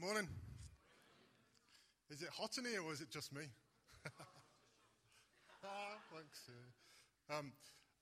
Good 0.00 0.06
morning. 0.06 0.28
Is 2.08 2.22
it 2.22 2.30
hot 2.32 2.56
in 2.56 2.64
here 2.64 2.80
or 2.80 2.90
is 2.90 3.02
it 3.02 3.10
just 3.10 3.34
me? 3.34 3.42
ah, 5.62 6.00
thanks. 6.08 6.48
Um, 7.28 7.52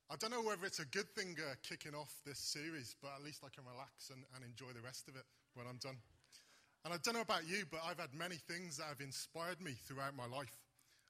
I 0.09 0.15
don't 0.15 0.31
know 0.31 0.43
whether 0.43 0.65
it's 0.65 0.79
a 0.79 0.87
good 0.87 1.11
thing 1.19 1.35
uh, 1.43 1.55
kicking 1.69 1.99
off 1.99 2.15
this 2.25 2.39
series, 2.39 2.95
but 3.03 3.11
at 3.19 3.25
least 3.25 3.43
I 3.43 3.51
can 3.51 3.67
relax 3.67 4.15
and, 4.15 4.23
and 4.37 4.45
enjoy 4.47 4.71
the 4.79 4.81
rest 4.87 5.09
of 5.09 5.17
it 5.17 5.25
when 5.55 5.67
I'm 5.67 5.83
done. 5.83 5.99
And 6.85 6.95
I 6.95 6.99
don't 7.03 7.15
know 7.15 7.27
about 7.27 7.49
you, 7.51 7.65
but 7.69 7.81
I've 7.83 7.99
had 7.99 8.15
many 8.15 8.37
things 8.37 8.77
that 8.77 8.87
have 8.87 9.01
inspired 9.01 9.61
me 9.61 9.75
throughout 9.89 10.15
my 10.15 10.31
life. 10.31 10.55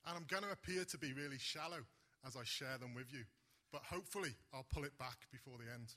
And 0.09 0.17
I'm 0.17 0.25
going 0.25 0.45
to 0.45 0.57
appear 0.57 0.89
to 0.89 0.97
be 0.97 1.13
really 1.13 1.39
shallow 1.39 1.85
as 2.25 2.33
I 2.33 2.49
share 2.49 2.81
them 2.81 2.97
with 2.97 3.13
you. 3.13 3.29
But 3.77 3.83
hopefully, 3.85 4.33
I'll 4.55 4.65
pull 4.73 4.89
it 4.89 4.97
back 4.97 5.29
before 5.29 5.61
the 5.61 5.69
end. 5.69 5.93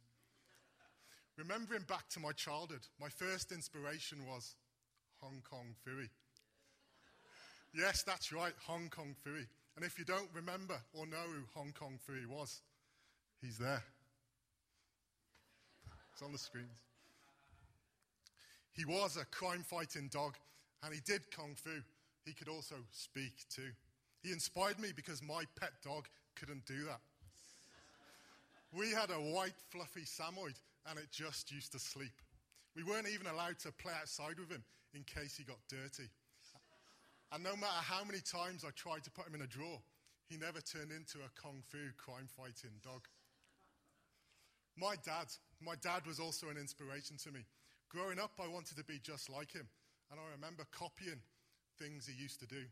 Remembering 1.37 1.87
back 1.87 2.09
to 2.09 2.19
my 2.19 2.35
childhood, 2.35 2.83
my 2.99 3.07
first 3.07 3.53
inspiration 3.53 4.27
was 4.27 4.59
Hong 5.21 5.41
Kong 5.49 5.75
Phooey. 5.87 6.09
Yes, 7.73 8.03
that's 8.03 8.33
right, 8.33 8.53
Hong 8.65 8.89
Kong 8.89 9.15
Phooey. 9.25 9.45
And 9.75 9.85
if 9.85 9.97
you 9.97 10.05
don't 10.05 10.29
remember 10.33 10.75
or 10.93 11.05
know 11.05 11.23
who 11.27 11.43
Hong 11.53 11.73
Kong 11.77 11.99
Phooey 12.07 12.27
was, 12.27 12.61
he's 13.41 13.57
there. 13.57 13.83
It's 16.13 16.21
on 16.21 16.31
the 16.31 16.37
screens. 16.37 16.81
He 18.73 18.85
was 18.85 19.17
a 19.17 19.25
crime 19.25 19.63
fighting 19.63 20.09
dog, 20.11 20.35
and 20.83 20.93
he 20.93 21.01
did 21.05 21.29
Kung 21.31 21.55
Fu. 21.55 21.69
He 22.25 22.33
could 22.33 22.47
also 22.47 22.75
speak 22.91 23.33
too. 23.49 23.71
He 24.23 24.31
inspired 24.31 24.79
me 24.79 24.89
because 24.95 25.21
my 25.23 25.43
pet 25.59 25.71
dog 25.83 26.07
couldn't 26.35 26.65
do 26.65 26.83
that. 26.85 26.99
We 28.73 28.91
had 28.91 29.09
a 29.09 29.33
white, 29.33 29.59
fluffy 29.69 30.05
Samoyed, 30.05 30.59
and 30.89 30.97
it 30.97 31.11
just 31.11 31.51
used 31.51 31.73
to 31.73 31.79
sleep. 31.79 32.21
We 32.75 32.83
weren't 32.83 33.07
even 33.07 33.27
allowed 33.27 33.59
to 33.59 33.71
play 33.71 33.93
outside 33.99 34.39
with 34.39 34.49
him 34.49 34.63
in 34.93 35.03
case 35.03 35.37
he 35.37 35.43
got 35.43 35.59
dirty. 35.69 36.09
And 37.31 37.43
no 37.43 37.55
matter 37.55 37.81
how 37.83 38.03
many 38.03 38.19
times 38.19 38.65
I 38.67 38.71
tried 38.75 39.03
to 39.05 39.11
put 39.11 39.27
him 39.27 39.35
in 39.35 39.41
a 39.41 39.47
drawer, 39.47 39.79
he 40.27 40.37
never 40.37 40.59
turned 40.59 40.91
into 40.91 41.19
a 41.23 41.31
kung 41.39 41.63
fu 41.67 41.79
crime 41.97 42.27
fighting 42.27 42.75
dog. 42.83 43.07
My 44.75 44.95
dad, 45.03 45.27
my 45.59 45.75
dad 45.79 46.07
was 46.07 46.19
also 46.19 46.49
an 46.49 46.57
inspiration 46.57 47.15
to 47.23 47.31
me. 47.31 47.41
Growing 47.89 48.19
up, 48.19 48.31
I 48.39 48.47
wanted 48.47 48.77
to 48.77 48.83
be 48.83 48.99
just 49.03 49.29
like 49.29 49.51
him, 49.51 49.67
and 50.09 50.19
I 50.19 50.23
remember 50.31 50.63
copying 50.71 51.19
things 51.79 52.07
he 52.07 52.15
used 52.15 52.39
to 52.39 52.47
do. 52.47 52.63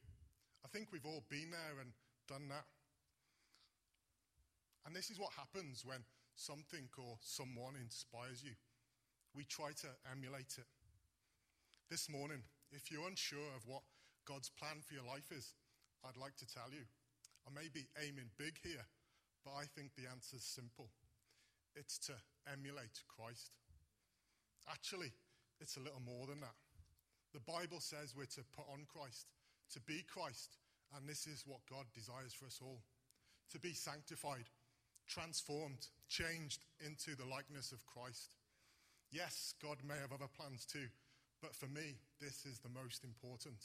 I 0.64 0.68
think 0.68 0.92
we've 0.92 1.06
all 1.06 1.24
been 1.30 1.52
there 1.52 1.80
and 1.80 1.92
done 2.28 2.48
that. 2.50 2.66
And 4.86 4.96
this 4.96 5.10
is 5.10 5.20
what 5.20 5.32
happens 5.34 5.84
when 5.86 6.00
something 6.36 6.88
or 6.98 7.18
someone 7.22 7.76
inspires 7.76 8.44
you. 8.44 8.56
We 9.36 9.44
try 9.44 9.72
to 9.84 9.88
emulate 10.12 10.56
it. 10.58 10.68
This 11.90 12.06
morning, 12.06 12.46
if 12.70 12.94
you're 12.94 13.10
unsure 13.10 13.50
of 13.58 13.66
what 13.66 13.82
God's 14.22 14.54
plan 14.54 14.78
for 14.86 14.94
your 14.94 15.10
life 15.10 15.34
is, 15.34 15.58
I'd 16.06 16.22
like 16.22 16.38
to 16.38 16.46
tell 16.46 16.70
you. 16.70 16.86
I 17.42 17.50
may 17.50 17.66
be 17.66 17.90
aiming 17.98 18.30
big 18.38 18.62
here, 18.62 18.86
but 19.42 19.58
I 19.58 19.66
think 19.66 19.98
the 19.98 20.06
answer 20.06 20.38
is 20.38 20.46
simple 20.46 20.94
it's 21.74 21.98
to 22.06 22.14
emulate 22.46 23.02
Christ. 23.10 23.58
Actually, 24.70 25.10
it's 25.58 25.78
a 25.78 25.84
little 25.84 26.06
more 26.06 26.30
than 26.30 26.46
that. 26.46 26.54
The 27.34 27.42
Bible 27.42 27.82
says 27.82 28.14
we're 28.14 28.30
to 28.38 28.46
put 28.54 28.70
on 28.70 28.86
Christ, 28.86 29.26
to 29.74 29.82
be 29.82 30.06
Christ, 30.06 30.62
and 30.94 31.10
this 31.10 31.26
is 31.26 31.42
what 31.50 31.66
God 31.66 31.90
desires 31.98 32.38
for 32.38 32.46
us 32.46 32.62
all 32.62 32.86
to 33.50 33.58
be 33.58 33.74
sanctified, 33.74 34.46
transformed, 35.08 35.90
changed 36.08 36.66
into 36.86 37.18
the 37.18 37.26
likeness 37.26 37.72
of 37.72 37.82
Christ. 37.90 38.38
Yes, 39.10 39.56
God 39.58 39.78
may 39.82 39.98
have 39.98 40.14
other 40.14 40.30
plans 40.30 40.70
too, 40.70 40.86
but 41.42 41.56
for 41.56 41.68
me, 41.68 41.96
this 42.20 42.46
is 42.46 42.60
the 42.60 42.70
most 42.70 43.04
important. 43.04 43.58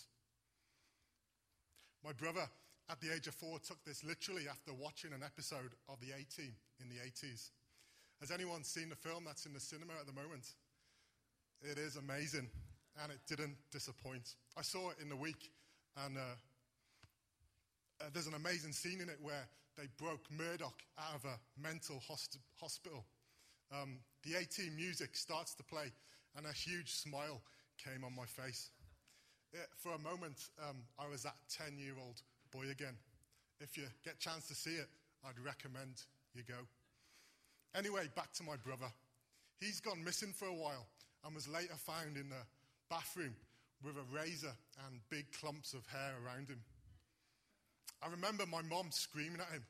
My 2.04 2.12
brother, 2.12 2.46
at 2.90 3.00
the 3.00 3.12
age 3.12 3.26
of 3.26 3.34
four, 3.34 3.58
took 3.58 3.82
this 3.84 4.04
literally 4.04 4.44
after 4.48 4.72
watching 4.72 5.12
an 5.12 5.22
episode 5.24 5.72
of 5.88 6.00
The 6.00 6.12
A 6.12 6.22
Team 6.24 6.54
in 6.80 6.88
the 6.88 7.00
80s. 7.00 7.50
Has 8.20 8.30
anyone 8.30 8.62
seen 8.62 8.88
the 8.88 8.96
film 8.96 9.24
that's 9.24 9.46
in 9.46 9.52
the 9.52 9.60
cinema 9.60 9.94
at 9.98 10.06
the 10.06 10.12
moment? 10.12 10.52
It 11.62 11.78
is 11.78 11.96
amazing, 11.96 12.48
and 13.02 13.10
it 13.10 13.20
didn't 13.26 13.56
disappoint. 13.72 14.34
I 14.56 14.62
saw 14.62 14.90
it 14.90 14.96
in 15.00 15.08
the 15.08 15.16
week, 15.16 15.50
and 16.04 16.18
uh, 16.18 16.20
uh, 18.00 18.04
there's 18.12 18.26
an 18.26 18.34
amazing 18.34 18.72
scene 18.72 19.00
in 19.00 19.08
it 19.08 19.18
where 19.20 19.48
they 19.76 19.88
broke 19.98 20.30
Murdock 20.30 20.82
out 20.98 21.14
of 21.14 21.24
a 21.24 21.38
mental 21.60 22.00
host- 22.06 22.38
hospital. 22.60 23.04
Um, 23.72 23.98
the 24.22 24.34
A 24.34 24.44
team 24.44 24.76
music 24.76 25.16
starts 25.16 25.54
to 25.54 25.64
play, 25.64 25.90
and 26.36 26.46
a 26.46 26.52
huge 26.52 26.92
smile 26.92 27.40
came 27.84 28.04
on 28.04 28.14
my 28.16 28.24
face. 28.24 28.70
It, 29.52 29.68
for 29.76 29.92
a 29.92 29.98
moment, 29.98 30.48
um, 30.68 30.76
I 30.98 31.08
was 31.08 31.22
that 31.22 31.36
10 31.50 31.78
year 31.78 31.94
old 32.00 32.22
boy 32.50 32.70
again. 32.70 32.96
If 33.60 33.76
you 33.76 33.84
get 34.04 34.14
a 34.14 34.18
chance 34.18 34.48
to 34.48 34.54
see 34.54 34.74
it, 34.74 34.88
I'd 35.24 35.38
recommend 35.44 36.02
you 36.34 36.42
go. 36.42 36.66
Anyway, 37.74 38.08
back 38.16 38.32
to 38.34 38.42
my 38.42 38.56
brother. 38.56 38.90
He's 39.60 39.80
gone 39.80 40.02
missing 40.02 40.32
for 40.32 40.46
a 40.46 40.54
while 40.54 40.86
and 41.24 41.34
was 41.34 41.48
later 41.48 41.74
found 41.76 42.16
in 42.16 42.28
the 42.28 42.44
bathroom 42.90 43.34
with 43.82 43.96
a 43.96 44.14
razor 44.14 44.52
and 44.86 45.00
big 45.10 45.26
clumps 45.32 45.74
of 45.74 45.86
hair 45.86 46.14
around 46.24 46.48
him. 46.48 46.60
I 48.02 48.10
remember 48.10 48.44
my 48.46 48.62
mom 48.62 48.90
screaming 48.90 49.40
at 49.40 49.52
him. 49.52 49.64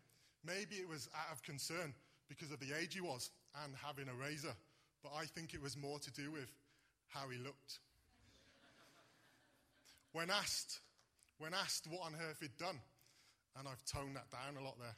Maybe 0.45 0.77
it 0.77 0.89
was 0.89 1.09
out 1.15 1.33
of 1.33 1.43
concern 1.43 1.95
because 2.29 2.51
of 2.51 2.61
the 2.61 2.77
age 2.79 2.95
he 2.95 3.01
was 3.01 3.31
and 3.65 3.75
having 3.77 4.09
a 4.09 4.15
razor, 4.15 4.55
but 5.03 5.13
I 5.17 5.25
think 5.25 5.55
it 5.55 5.63
was 5.63 5.77
more 5.77 5.99
to 5.99 6.13
do 6.13 6.31
with 6.31 6.51
how 7.09 7.29
he 7.29 7.39
looked. 7.39 7.79
When 10.15 10.31
asked, 10.31 10.79
when 11.39 11.55
asked 11.55 11.89
what 11.91 12.07
on 12.07 12.15
earth 12.15 12.39
he'd 12.41 12.57
done, 12.57 12.79
and 13.59 13.67
I've 13.67 13.85
toned 13.85 14.15
that 14.15 14.31
down 14.31 14.57
a 14.57 14.65
lot 14.65 14.79
there, 14.79 14.95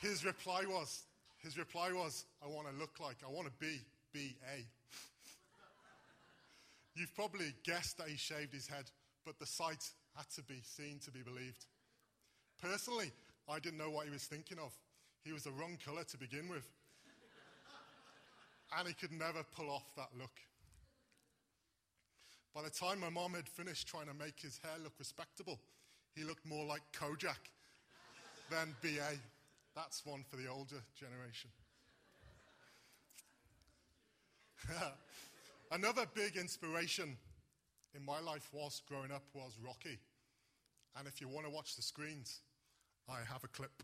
his 0.10 0.24
reply 0.24 0.62
was, 0.66 1.02
his 1.36 1.58
reply 1.58 1.92
was, 1.92 2.24
I 2.42 2.48
want 2.48 2.70
to 2.70 2.76
look 2.78 3.00
like, 3.00 3.16
I 3.22 3.28
want 3.30 3.48
to 3.48 3.52
be 3.60 3.82
B.A. 4.14 4.56
You've 6.94 7.14
probably 7.14 7.52
guessed 7.64 7.98
that 7.98 8.08
he 8.08 8.16
shaved 8.16 8.54
his 8.54 8.66
head, 8.66 8.90
but 9.26 9.38
the 9.38 9.44
sight 9.44 9.84
had 10.16 10.30
to 10.36 10.42
be 10.42 10.62
seen 10.64 10.98
to 11.04 11.10
be 11.10 11.20
believed. 11.20 11.66
Personally, 12.62 13.12
I 13.46 13.58
didn't 13.58 13.76
know 13.76 13.90
what 13.90 14.06
he 14.06 14.10
was 14.10 14.24
thinking 14.24 14.58
of. 14.58 14.72
He 15.22 15.34
was 15.34 15.42
the 15.42 15.52
wrong 15.52 15.76
colour 15.84 16.04
to 16.04 16.16
begin 16.16 16.48
with. 16.48 16.66
and 18.78 18.88
he 18.88 18.94
could 18.94 19.12
never 19.12 19.42
pull 19.54 19.68
off 19.68 19.84
that 19.96 20.08
look. 20.18 20.32
By 22.56 22.62
the 22.62 22.70
time 22.70 23.00
my 23.00 23.10
mom 23.10 23.34
had 23.34 23.46
finished 23.46 23.86
trying 23.86 24.06
to 24.06 24.14
make 24.14 24.40
his 24.40 24.58
hair 24.64 24.72
look 24.82 24.94
respectable, 24.98 25.60
he 26.14 26.24
looked 26.24 26.46
more 26.46 26.64
like 26.64 26.80
Kojak 26.90 27.50
than 28.50 28.74
BA. 28.80 29.18
That's 29.74 30.06
one 30.06 30.24
for 30.26 30.36
the 30.36 30.46
older 30.46 30.82
generation. 30.98 31.50
Another 35.70 36.06
big 36.14 36.36
inspiration 36.38 37.18
in 37.94 38.02
my 38.02 38.20
life 38.20 38.48
was 38.52 38.80
growing 38.88 39.12
up 39.12 39.24
was 39.34 39.58
Rocky. 39.62 39.98
And 40.98 41.06
if 41.06 41.20
you 41.20 41.28
want 41.28 41.44
to 41.44 41.52
watch 41.52 41.76
the 41.76 41.82
screens, 41.82 42.40
I 43.06 43.18
have 43.30 43.44
a 43.44 43.48
clip. 43.48 43.82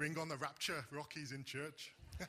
Bring 0.00 0.18
on 0.18 0.30
the 0.30 0.36
rapture, 0.36 0.82
Rocky's 0.90 1.30
in 1.32 1.44
church. 1.44 1.92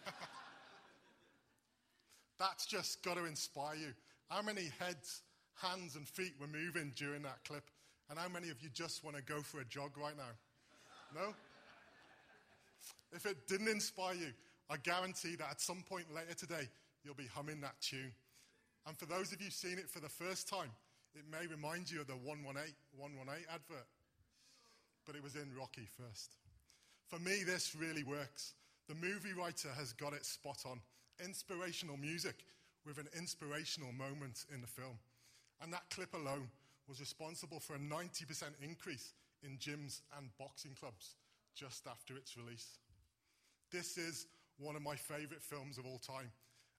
That's 2.37 2.65
just 2.65 3.01
got 3.01 3.15
to 3.15 3.23
inspire 3.23 3.75
you. 3.75 3.93
How 4.27 4.41
many 4.41 4.63
heads, 4.77 5.21
hands, 5.55 5.95
and 5.95 6.05
feet 6.05 6.33
were 6.37 6.47
moving 6.47 6.91
during 6.97 7.21
that 7.21 7.41
clip? 7.45 7.63
And 8.09 8.19
how 8.19 8.27
many 8.27 8.49
of 8.49 8.61
you 8.61 8.67
just 8.73 9.05
want 9.05 9.15
to 9.15 9.23
go 9.23 9.41
for 9.41 9.61
a 9.61 9.63
jog 9.63 9.91
right 9.97 10.17
now? 10.17 10.33
No? 11.15 11.33
If 13.13 13.25
it 13.25 13.47
didn't 13.47 13.69
inspire 13.69 14.15
you, 14.15 14.33
I 14.69 14.75
guarantee 14.75 15.37
that 15.37 15.51
at 15.51 15.61
some 15.61 15.81
point 15.87 16.13
later 16.13 16.33
today, 16.33 16.67
you'll 17.05 17.15
be 17.15 17.29
humming 17.33 17.61
that 17.61 17.79
tune. 17.79 18.11
And 18.85 18.97
for 18.97 19.05
those 19.05 19.31
of 19.31 19.41
you 19.41 19.49
seeing 19.49 19.77
it 19.77 19.89
for 19.89 20.01
the 20.01 20.09
first 20.09 20.49
time, 20.49 20.71
it 21.15 21.23
may 21.31 21.47
remind 21.47 21.89
you 21.89 22.01
of 22.01 22.07
the 22.07 22.17
118, 22.17 22.73
118 22.97 23.45
advert. 23.47 23.87
But 25.05 25.15
it 25.15 25.23
was 25.23 25.37
in 25.37 25.55
Rocky 25.57 25.87
first. 25.97 26.35
For 27.11 27.19
me, 27.19 27.43
this 27.45 27.75
really 27.75 28.03
works. 28.03 28.53
The 28.87 28.95
movie 28.95 29.33
writer 29.37 29.67
has 29.77 29.91
got 29.91 30.13
it 30.13 30.25
spot 30.25 30.63
on. 30.65 30.79
Inspirational 31.23 31.97
music 31.97 32.45
with 32.85 32.99
an 32.99 33.09
inspirational 33.17 33.91
moment 33.91 34.45
in 34.53 34.61
the 34.61 34.67
film. 34.67 34.97
And 35.61 35.73
that 35.73 35.89
clip 35.89 36.13
alone 36.13 36.47
was 36.87 37.01
responsible 37.01 37.59
for 37.59 37.75
a 37.75 37.79
90% 37.79 38.23
increase 38.63 39.11
in 39.43 39.57
gyms 39.57 39.99
and 40.17 40.29
boxing 40.39 40.71
clubs 40.79 41.15
just 41.53 41.85
after 41.85 42.15
its 42.15 42.37
release. 42.37 42.79
This 43.73 43.97
is 43.97 44.27
one 44.57 44.77
of 44.77 44.81
my 44.81 44.95
favorite 44.95 45.43
films 45.43 45.77
of 45.77 45.85
all 45.85 45.99
time, 45.99 46.31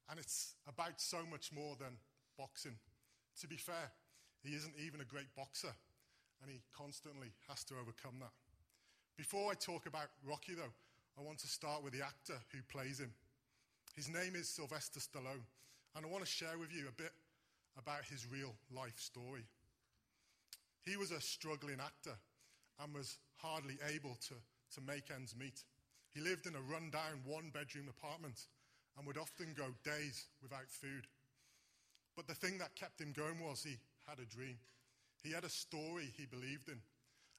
and 0.08 0.18
it's 0.18 0.54
about 0.66 0.98
so 0.98 1.18
much 1.30 1.52
more 1.52 1.76
than 1.78 1.98
boxing. 2.38 2.76
To 3.40 3.46
be 3.46 3.56
fair, 3.56 3.92
he 4.42 4.54
isn't 4.54 4.74
even 4.82 5.02
a 5.02 5.04
great 5.04 5.34
boxer, 5.36 5.74
and 6.40 6.50
he 6.50 6.62
constantly 6.76 7.32
has 7.48 7.64
to 7.64 7.74
overcome 7.74 8.14
that. 8.20 8.32
Before 9.16 9.50
I 9.50 9.54
talk 9.54 9.86
about 9.86 10.08
Rocky, 10.26 10.54
though, 10.54 10.72
I 11.18 11.22
want 11.22 11.38
to 11.40 11.46
start 11.46 11.84
with 11.84 11.92
the 11.92 12.02
actor 12.02 12.40
who 12.50 12.58
plays 12.68 12.98
him. 12.98 13.12
His 13.94 14.08
name 14.08 14.34
is 14.34 14.48
Sylvester 14.48 15.00
Stallone, 15.00 15.44
and 15.94 16.06
I 16.06 16.08
want 16.08 16.24
to 16.24 16.30
share 16.30 16.56
with 16.58 16.72
you 16.72 16.88
a 16.88 16.92
bit 16.92 17.12
about 17.78 18.04
his 18.04 18.26
real 18.30 18.54
life 18.74 18.98
story. 18.98 19.44
He 20.80 20.96
was 20.96 21.10
a 21.10 21.20
struggling 21.20 21.78
actor 21.78 22.16
and 22.82 22.94
was 22.94 23.18
hardly 23.36 23.78
able 23.94 24.16
to, 24.28 24.34
to 24.74 24.80
make 24.86 25.10
ends 25.14 25.34
meet. 25.38 25.62
He 26.14 26.20
lived 26.20 26.46
in 26.46 26.56
a 26.56 26.72
rundown 26.72 27.20
one 27.24 27.50
bedroom 27.52 27.88
apartment 27.88 28.46
and 28.96 29.06
would 29.06 29.18
often 29.18 29.54
go 29.56 29.68
days 29.84 30.24
without 30.42 30.68
food. 30.68 31.06
But 32.16 32.26
the 32.26 32.34
thing 32.34 32.58
that 32.58 32.74
kept 32.74 33.00
him 33.00 33.12
going 33.12 33.40
was 33.40 33.62
he 33.62 33.76
had 34.08 34.18
a 34.18 34.34
dream. 34.34 34.56
He 35.22 35.32
had 35.32 35.44
a 35.44 35.50
story 35.50 36.12
he 36.16 36.26
believed 36.26 36.68
in. 36.68 36.80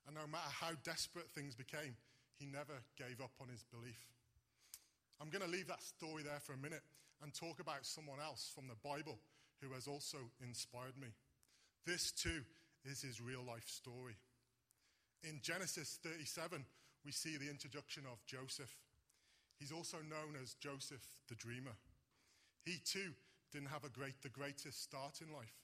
And 0.06 0.16
no 0.16 0.28
matter 0.28 0.50
how 0.50 0.72
desperate 0.84 1.30
things 1.32 1.56
became, 1.56 1.96
he 2.38 2.46
never 2.46 2.84
gave 2.98 3.22
up 3.22 3.32
on 3.40 3.48
his 3.48 3.64
belief. 3.64 4.00
I'm 5.22 5.30
going 5.30 5.44
to 5.44 5.50
leave 5.50 5.68
that 5.68 5.82
story 5.82 6.24
there 6.24 6.42
for 6.42 6.54
a 6.54 6.58
minute 6.58 6.84
and 7.22 7.34
talk 7.34 7.60
about 7.60 7.86
someone 7.86 8.20
else 8.20 8.52
from 8.54 8.68
the 8.68 8.76
Bible 8.84 9.20
who 9.62 9.74
has 9.74 9.88
also 9.88 10.18
inspired 10.42 10.98
me. 11.00 11.08
This 11.86 12.12
too 12.12 12.42
is 12.84 13.02
his 13.02 13.22
real 13.22 13.44
life 13.48 13.68
story. 13.70 14.16
In 15.24 15.40
Genesis 15.42 16.00
37, 16.04 16.66
we 17.06 17.12
see 17.12 17.38
the 17.38 17.50
introduction 17.50 18.04
of 18.12 18.26
Joseph. 18.26 18.76
He's 19.58 19.72
also 19.72 19.98
known 19.98 20.36
as 20.42 20.56
Joseph 20.56 21.06
the 21.30 21.36
Dreamer. 21.36 21.78
He 22.66 22.80
too 22.84 23.12
didn't 23.52 23.70
have 23.70 23.84
a 23.86 23.90
great, 23.90 24.22
the 24.22 24.30
greatest 24.30 24.84
start 24.84 25.20
in 25.22 25.34
life. 25.34 25.56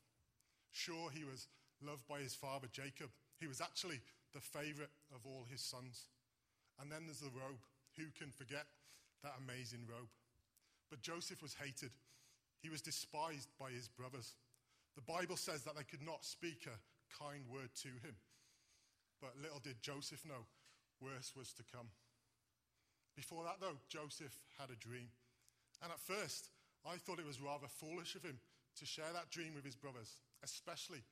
Sure, 0.72 1.10
he 1.12 1.24
was 1.24 1.48
loved 1.82 2.08
by 2.08 2.20
his 2.20 2.36
father 2.36 2.68
Jacob. 2.72 3.10
He 3.40 3.48
was 3.48 3.62
actually 3.62 4.00
the 4.34 4.42
favorite 4.42 4.92
of 5.14 5.26
all 5.26 5.46
his 5.50 5.62
sons. 5.62 6.08
And 6.80 6.92
then 6.92 7.06
there's 7.06 7.20
the 7.20 7.34
robe. 7.34 7.64
Who 7.98 8.06
can 8.18 8.32
forget 8.32 8.66
that 9.24 9.40
amazing 9.44 9.86
robe? 9.90 10.10
But 10.90 11.02
Joseph 11.02 11.42
was 11.42 11.54
hated. 11.54 11.92
He 12.62 12.70
was 12.70 12.82
despised 12.82 13.50
by 13.60 13.72
his 13.72 13.88
brothers. 13.88 14.36
The 14.96 15.06
Bible 15.06 15.38
says 15.38 15.64
that 15.64 15.76
they 15.76 15.84
could 15.84 16.06
not 16.06 16.26
speak 16.26 16.68
a 16.68 16.78
kind 17.24 17.44
word 17.48 17.70
to 17.84 17.90
him. 18.06 18.16
But 19.22 19.38
little 19.42 19.60
did 19.60 19.82
Joseph 19.82 20.26
know, 20.26 20.48
worse 21.02 21.34
was 21.36 21.54
to 21.54 21.64
come. 21.64 21.88
Before 23.16 23.44
that, 23.44 23.60
though, 23.60 23.76
Joseph 23.90 24.36
had 24.58 24.70
a 24.70 24.80
dream. 24.80 25.12
And 25.84 25.92
at 25.92 26.00
first, 26.00 26.50
I 26.86 26.96
thought 26.96 27.20
it 27.20 27.28
was 27.28 27.42
rather 27.42 27.68
foolish 27.68 28.16
of 28.16 28.24
him 28.24 28.40
to 28.80 28.86
share 28.86 29.12
that 29.14 29.30
dream 29.30 29.54
with 29.56 29.66
his 29.66 29.76
brothers, 29.76 30.20
especially 30.44 31.04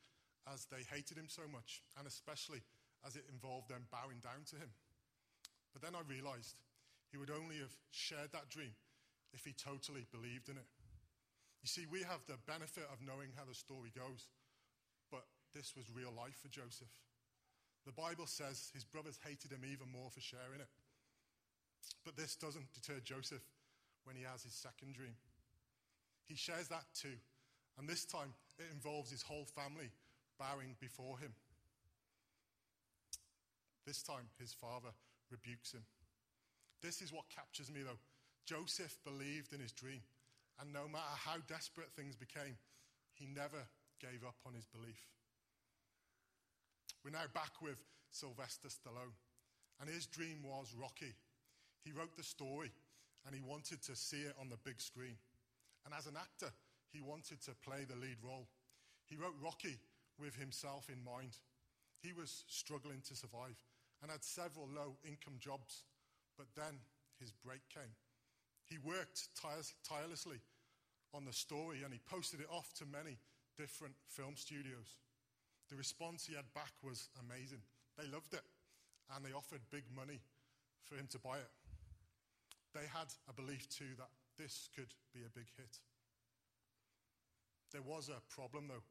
as 0.52 0.66
they 0.72 0.84
hated 0.88 1.18
him 1.18 1.28
so 1.28 1.44
much, 1.52 1.84
and 1.98 2.08
especially 2.08 2.62
as 3.08 3.16
it 3.16 3.24
involved 3.32 3.72
them 3.72 3.88
bowing 3.88 4.20
down 4.20 4.44
to 4.52 4.60
him. 4.60 4.70
But 5.72 5.82
then 5.82 5.96
I 5.96 6.04
realized 6.04 6.60
he 7.08 7.18
would 7.18 7.32
only 7.32 7.64
have 7.64 7.72
shared 7.90 8.36
that 8.36 8.52
dream 8.52 8.76
if 9.32 9.48
he 9.48 9.56
totally 9.56 10.04
believed 10.12 10.52
in 10.52 10.60
it. 10.60 10.68
You 11.64 11.72
see, 11.72 11.88
we 11.88 12.04
have 12.04 12.22
the 12.28 12.38
benefit 12.46 12.86
of 12.92 13.00
knowing 13.00 13.32
how 13.36 13.48
the 13.48 13.56
story 13.56 13.96
goes, 13.96 14.28
but 15.10 15.24
this 15.56 15.74
was 15.76 15.88
real 15.90 16.12
life 16.12 16.36
for 16.44 16.52
Joseph. 16.52 16.92
The 17.88 17.96
Bible 17.96 18.28
says 18.28 18.70
his 18.76 18.84
brothers 18.84 19.20
hated 19.24 19.52
him 19.52 19.64
even 19.64 19.88
more 19.88 20.12
for 20.12 20.20
sharing 20.20 20.60
it. 20.60 20.70
But 22.04 22.18
this 22.18 22.36
doesn't 22.36 22.74
deter 22.74 23.00
Joseph 23.00 23.44
when 24.04 24.16
he 24.16 24.24
has 24.24 24.44
his 24.44 24.54
second 24.54 24.94
dream. 24.94 25.16
He 26.28 26.36
shares 26.36 26.68
that 26.68 26.84
too, 26.94 27.16
and 27.80 27.88
this 27.88 28.04
time 28.04 28.34
it 28.60 28.68
involves 28.74 29.12
his 29.12 29.24
whole 29.24 29.46
family 29.46 29.92
bowing 30.38 30.76
before 30.80 31.18
him. 31.20 31.32
This 33.88 34.04
time 34.04 34.28
his 34.38 34.52
father 34.52 34.92
rebukes 35.32 35.72
him. 35.72 35.88
This 36.84 37.02
is 37.02 37.14
what 37.14 37.32
captures 37.34 37.72
me 37.72 37.88
though. 37.88 38.04
Joseph 38.44 39.00
believed 39.06 39.54
in 39.54 39.62
his 39.62 39.72
dream, 39.72 40.04
and 40.60 40.74
no 40.74 40.92
matter 40.92 41.16
how 41.16 41.38
desperate 41.48 41.96
things 41.96 42.16
became, 42.16 42.60
he 43.14 43.28
never 43.32 43.64
gave 44.04 44.28
up 44.28 44.36
on 44.46 44.54
his 44.54 44.66
belief. 44.66 45.08
We're 47.04 47.16
now 47.16 47.32
back 47.34 47.62
with 47.62 47.80
Sylvester 48.12 48.68
Stallone, 48.68 49.16
and 49.80 49.90
his 49.90 50.06
dream 50.06 50.44
was 50.44 50.76
Rocky. 50.76 51.16
He 51.80 51.94
wrote 51.94 52.16
the 52.18 52.24
story, 52.24 52.72
and 53.26 53.34
he 53.34 53.42
wanted 53.42 53.82
to 53.84 53.96
see 53.96 54.28
it 54.28 54.36
on 54.40 54.50
the 54.50 54.60
big 54.66 54.82
screen. 54.82 55.16
And 55.86 55.94
as 55.98 56.08
an 56.08 56.18
actor, 56.20 56.52
he 56.92 57.00
wanted 57.00 57.42
to 57.44 57.56
play 57.64 57.86
the 57.88 57.96
lead 57.96 58.18
role. 58.22 58.50
He 59.06 59.16
wrote 59.16 59.36
Rocky 59.42 59.80
with 60.20 60.36
himself 60.36 60.90
in 60.90 61.02
mind. 61.04 61.38
He 62.02 62.12
was 62.12 62.44
struggling 62.48 63.00
to 63.08 63.16
survive 63.16 63.56
and 64.02 64.12
had 64.12 64.24
several 64.24 64.68
low 64.70 64.98
income 65.06 65.38
jobs, 65.40 65.84
but 66.38 66.48
then 66.56 66.80
his 67.20 67.32
break 67.32 67.62
came. 67.70 67.94
He 68.66 68.78
worked 68.78 69.30
tirelessly 69.36 70.40
on 71.14 71.26
the 71.26 71.34
story 71.34 71.84
and 71.84 71.94
he 71.94 72.00
posted 72.06 72.42
it 72.42 72.52
off 72.52 72.74
to 72.76 72.86
many 72.86 73.18
different 73.58 73.96
film 74.08 74.36
studios. 74.36 75.00
The 75.70 75.76
response 75.76 76.26
he 76.28 76.36
had 76.36 76.46
back 76.54 76.72
was 76.84 77.10
amazing. 77.24 77.64
They 77.98 78.08
loved 78.08 78.34
it 78.34 78.44
and 79.16 79.26
they 79.26 79.32
offered 79.32 79.62
big 79.72 79.84
money 79.96 80.20
for 80.84 80.96
him 80.96 81.08
to 81.12 81.20
buy 81.20 81.38
it. 81.38 81.52
They 82.76 82.86
had 82.94 83.08
a 83.30 83.34
belief 83.34 83.68
too 83.70 83.96
that 83.98 84.12
this 84.38 84.70
could 84.76 84.94
be 85.14 85.22
a 85.26 85.34
big 85.34 85.48
hit. 85.58 85.80
There 87.72 87.82
was 87.82 88.10
a 88.10 88.22
problem 88.30 88.68
though. 88.68 88.86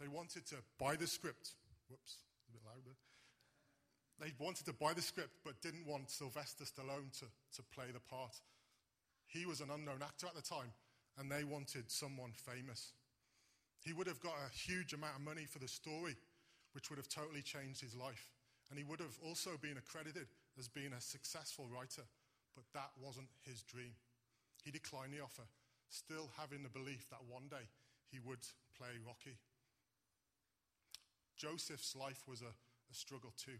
They 0.00 0.08
wanted 0.08 0.46
to 0.48 0.56
buy 0.78 0.96
the 0.96 1.06
script. 1.06 1.56
Whoops, 1.90 2.22
a 2.48 2.52
bit 2.52 2.62
louder. 2.64 2.94
They 4.20 4.32
wanted 4.38 4.66
to 4.66 4.72
buy 4.72 4.94
the 4.94 5.02
script 5.02 5.38
but 5.44 5.60
didn't 5.62 5.86
want 5.86 6.10
Sylvester 6.10 6.64
Stallone 6.64 7.12
to, 7.20 7.26
to 7.56 7.62
play 7.74 7.86
the 7.92 8.00
part. 8.00 8.34
He 9.26 9.46
was 9.46 9.60
an 9.60 9.70
unknown 9.70 10.02
actor 10.02 10.26
at 10.26 10.34
the 10.34 10.42
time 10.42 10.72
and 11.18 11.30
they 11.30 11.44
wanted 11.44 11.90
someone 11.90 12.32
famous. 12.32 12.92
He 13.84 13.92
would 13.92 14.06
have 14.06 14.20
got 14.20 14.34
a 14.34 14.56
huge 14.56 14.92
amount 14.92 15.16
of 15.16 15.24
money 15.24 15.44
for 15.44 15.58
the 15.58 15.68
story, 15.68 16.16
which 16.72 16.90
would 16.90 16.98
have 16.98 17.08
totally 17.08 17.42
changed 17.42 17.80
his 17.80 17.94
life. 17.94 18.30
And 18.70 18.78
he 18.78 18.84
would 18.84 19.00
have 19.00 19.16
also 19.24 19.50
been 19.60 19.78
accredited 19.78 20.26
as 20.58 20.68
being 20.68 20.92
a 20.92 21.00
successful 21.00 21.66
writer, 21.72 22.02
but 22.54 22.64
that 22.74 22.90
wasn't 23.00 23.28
his 23.46 23.62
dream. 23.62 23.94
He 24.62 24.70
declined 24.70 25.12
the 25.12 25.22
offer, 25.22 25.46
still 25.88 26.30
having 26.36 26.62
the 26.62 26.68
belief 26.68 27.08
that 27.10 27.24
one 27.28 27.48
day 27.48 27.70
he 28.10 28.18
would 28.18 28.44
play 28.76 28.98
Rocky. 29.06 29.38
Joseph's 31.36 31.94
life 31.94 32.22
was 32.28 32.42
a, 32.42 32.50
a 32.52 32.94
struggle 32.94 33.32
too. 33.36 33.58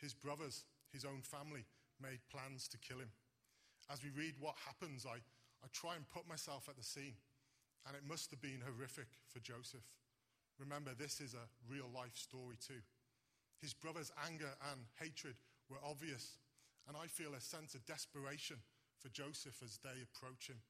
His 0.00 0.14
brothers, 0.14 0.64
his 0.92 1.04
own 1.04 1.20
family, 1.22 1.64
made 2.00 2.20
plans 2.32 2.66
to 2.68 2.78
kill 2.78 2.98
him. 2.98 3.12
As 3.92 4.02
we 4.02 4.10
read 4.10 4.34
what 4.40 4.56
happens, 4.64 5.04
I, 5.04 5.20
I 5.62 5.66
try 5.72 5.96
and 5.96 6.08
put 6.08 6.28
myself 6.28 6.68
at 6.68 6.76
the 6.76 6.84
scene. 6.84 7.14
And 7.86 7.96
it 7.96 8.08
must 8.08 8.30
have 8.30 8.40
been 8.40 8.60
horrific 8.64 9.08
for 9.28 9.40
Joseph. 9.40 9.84
Remember, 10.58 10.92
this 10.92 11.20
is 11.20 11.34
a 11.34 11.48
real 11.68 11.88
life 11.94 12.16
story 12.16 12.56
too. 12.60 12.84
His 13.60 13.72
brother's 13.72 14.12
anger 14.26 14.52
and 14.72 14.80
hatred 15.00 15.36
were 15.68 15.80
obvious, 15.84 16.38
and 16.88 16.96
I 16.96 17.06
feel 17.06 17.34
a 17.34 17.40
sense 17.40 17.74
of 17.74 17.84
desperation 17.84 18.56
for 19.00 19.08
Joseph 19.08 19.60
as 19.62 19.78
they 19.82 20.00
approach 20.00 20.48
him. 20.48 20.60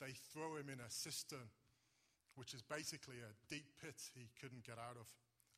They 0.00 0.12
throw 0.32 0.56
him 0.56 0.68
in 0.68 0.80
a 0.80 0.90
cistern, 0.90 1.48
which 2.34 2.52
is 2.52 2.60
basically 2.60 3.16
a 3.24 3.36
deep 3.48 3.64
pit 3.80 3.96
he 4.14 4.28
couldn't 4.40 4.64
get 4.64 4.76
out 4.76 4.96
of. 5.00 5.08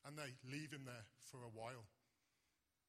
And 0.09 0.17
they 0.17 0.33
leave 0.49 0.73
him 0.73 0.89
there 0.89 1.05
for 1.29 1.45
a 1.45 1.53
while. 1.53 1.85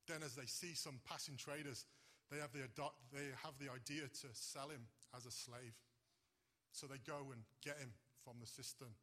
Then, 0.09 0.25
as 0.25 0.33
they 0.33 0.49
see 0.49 0.73
some 0.73 1.05
passing 1.05 1.37
traders, 1.37 1.85
they 2.33 2.41
have 2.41 2.57
the, 2.57 2.65
they 3.13 3.29
have 3.45 3.61
the 3.61 3.69
idea 3.69 4.09
to 4.09 4.29
sell 4.33 4.73
him 4.73 4.89
as 5.13 5.29
a 5.29 5.31
slave. 5.31 5.77
So 6.73 6.89
they 6.89 6.97
go 7.05 7.29
and 7.29 7.45
get 7.61 7.77
him 7.77 7.93
from 8.25 8.41
the 8.41 8.49
cistern. 8.49 8.97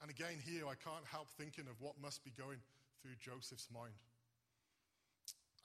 And 0.00 0.08
again, 0.08 0.40
here, 0.40 0.64
I 0.64 0.80
can't 0.80 1.04
help 1.04 1.28
thinking 1.36 1.68
of 1.68 1.76
what 1.84 2.00
must 2.00 2.24
be 2.24 2.32
going 2.32 2.64
through 3.04 3.20
Joseph's 3.20 3.68
mind. 3.68 3.92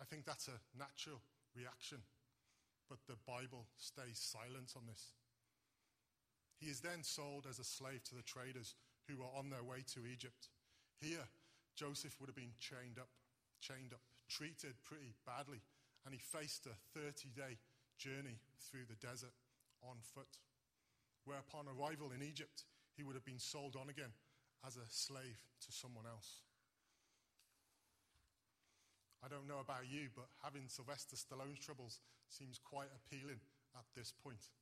I 0.01 0.03
think 0.03 0.27
that's 0.27 0.51
a 0.51 0.59
natural 0.75 1.23
reaction, 1.55 2.03
but 2.91 2.99
the 3.07 3.15
Bible 3.23 3.71
stays 3.79 4.19
silent 4.19 4.75
on 4.75 4.83
this. 4.91 5.15
He 6.59 6.67
is 6.67 6.83
then 6.83 6.99
sold 7.03 7.47
as 7.47 7.59
a 7.59 7.63
slave 7.63 8.03
to 8.11 8.15
the 8.15 8.27
traders 8.27 8.75
who 9.07 9.23
are 9.23 9.31
on 9.39 9.49
their 9.49 9.63
way 9.63 9.87
to 9.95 10.03
Egypt. 10.03 10.51
Here, 10.99 11.23
Joseph 11.75 12.15
would 12.19 12.27
have 12.27 12.35
been 12.35 12.55
chained 12.59 12.97
up, 12.99 13.11
chained 13.59 13.93
up, 13.93 14.01
treated 14.27 14.73
pretty 14.83 15.13
badly, 15.25 15.61
and 16.05 16.13
he 16.13 16.19
faced 16.19 16.65
a 16.65 16.75
30 16.97 17.29
day 17.35 17.59
journey 17.97 18.39
through 18.59 18.87
the 18.87 18.99
desert 18.99 19.33
on 19.83 19.97
foot. 20.01 20.39
Where 21.25 21.39
upon 21.39 21.65
arrival 21.67 22.11
in 22.15 22.23
Egypt, 22.23 22.63
he 22.95 23.03
would 23.03 23.15
have 23.15 23.25
been 23.25 23.39
sold 23.41 23.75
on 23.75 23.89
again 23.89 24.13
as 24.65 24.77
a 24.77 24.87
slave 24.89 25.41
to 25.65 25.71
someone 25.71 26.05
else. 26.05 26.41
I 29.23 29.27
don't 29.27 29.49
know 29.49 29.59
about 29.59 29.89
you, 29.89 30.13
but 30.13 30.29
having 30.45 30.69
Sylvester 30.69 31.17
Stallone's 31.17 31.57
troubles 31.57 31.99
seems 32.29 32.61
quite 32.61 32.93
appealing 32.93 33.41
at 33.73 33.85
this 33.97 34.13
point. 34.13 34.53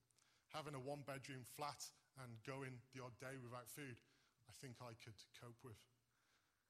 Having 0.56 0.76
a 0.76 0.80
one 0.80 1.04
bedroom 1.06 1.44
flat 1.44 1.84
and 2.24 2.32
going 2.48 2.80
the 2.96 3.04
odd 3.04 3.16
day 3.20 3.36
without 3.44 3.68
food, 3.68 4.00
I 4.48 4.54
think 4.62 4.80
I 4.80 4.96
could 5.04 5.20
cope 5.42 5.60
with. 5.64 5.76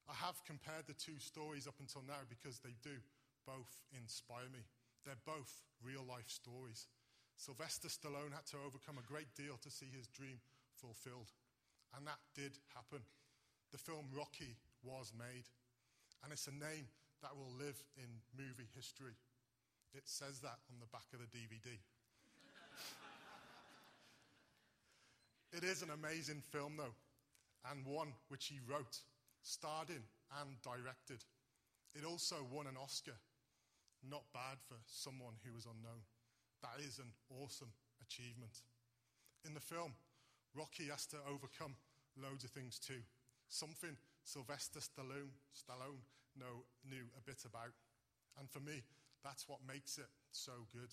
I 0.09 0.15
have 0.25 0.43
compared 0.43 0.87
the 0.87 0.99
two 0.99 1.19
stories 1.19 1.67
up 1.67 1.79
until 1.79 2.03
now 2.03 2.27
because 2.27 2.59
they 2.59 2.75
do 2.83 2.99
both 3.47 3.71
inspire 3.95 4.51
me. 4.51 4.67
They're 5.05 5.27
both 5.27 5.63
real 5.83 6.03
life 6.03 6.27
stories. 6.27 6.87
Sylvester 7.35 7.87
Stallone 7.87 8.31
had 8.31 8.45
to 8.51 8.57
overcome 8.63 8.99
a 8.99 9.07
great 9.07 9.33
deal 9.35 9.57
to 9.63 9.71
see 9.71 9.87
his 9.91 10.07
dream 10.07 10.39
fulfilled. 10.75 11.31
And 11.95 12.07
that 12.07 12.19
did 12.35 12.59
happen. 12.75 12.99
The 13.71 13.77
film 13.77 14.05
Rocky 14.15 14.55
was 14.83 15.11
made. 15.17 15.47
And 16.23 16.31
it's 16.31 16.47
a 16.47 16.55
name 16.55 16.87
that 17.21 17.35
will 17.35 17.51
live 17.59 17.83
in 17.97 18.07
movie 18.37 18.69
history. 18.75 19.15
It 19.93 20.03
says 20.05 20.39
that 20.39 20.59
on 20.71 20.79
the 20.79 20.87
back 20.91 21.07
of 21.13 21.19
the 21.19 21.27
DVD. 21.31 21.67
it 25.57 25.63
is 25.63 25.81
an 25.81 25.89
amazing 25.91 26.41
film, 26.51 26.77
though, 26.77 26.95
and 27.69 27.85
one 27.85 28.13
which 28.29 28.47
he 28.47 28.59
wrote 28.67 28.99
starred 29.43 29.89
in, 29.89 30.03
and 30.41 30.57
directed. 30.63 31.23
It 31.93 32.05
also 32.07 32.41
won 32.49 32.65
an 32.65 32.79
Oscar. 32.81 33.15
Not 34.01 34.23
bad 34.33 34.57
for 34.67 34.75
someone 34.87 35.37
who 35.45 35.53
was 35.53 35.67
unknown. 35.67 36.01
That 36.63 36.81
is 36.83 36.97
an 36.97 37.11
awesome 37.29 37.71
achievement. 38.01 38.63
In 39.45 39.53
the 39.53 39.63
film, 39.63 39.93
Rocky 40.55 40.87
has 40.89 41.05
to 41.07 41.17
overcome 41.29 41.75
loads 42.17 42.43
of 42.43 42.51
things 42.51 42.79
too. 42.79 43.03
Something 43.47 43.95
Sylvester 44.23 44.79
Stallone, 44.79 45.35
Stallone 45.51 46.01
know, 46.39 46.65
knew 46.89 47.05
a 47.17 47.21
bit 47.21 47.43
about. 47.45 47.75
And 48.39 48.49
for 48.49 48.59
me, 48.59 48.81
that's 49.23 49.47
what 49.47 49.59
makes 49.67 49.97
it 49.97 50.09
so 50.31 50.65
good. 50.71 50.89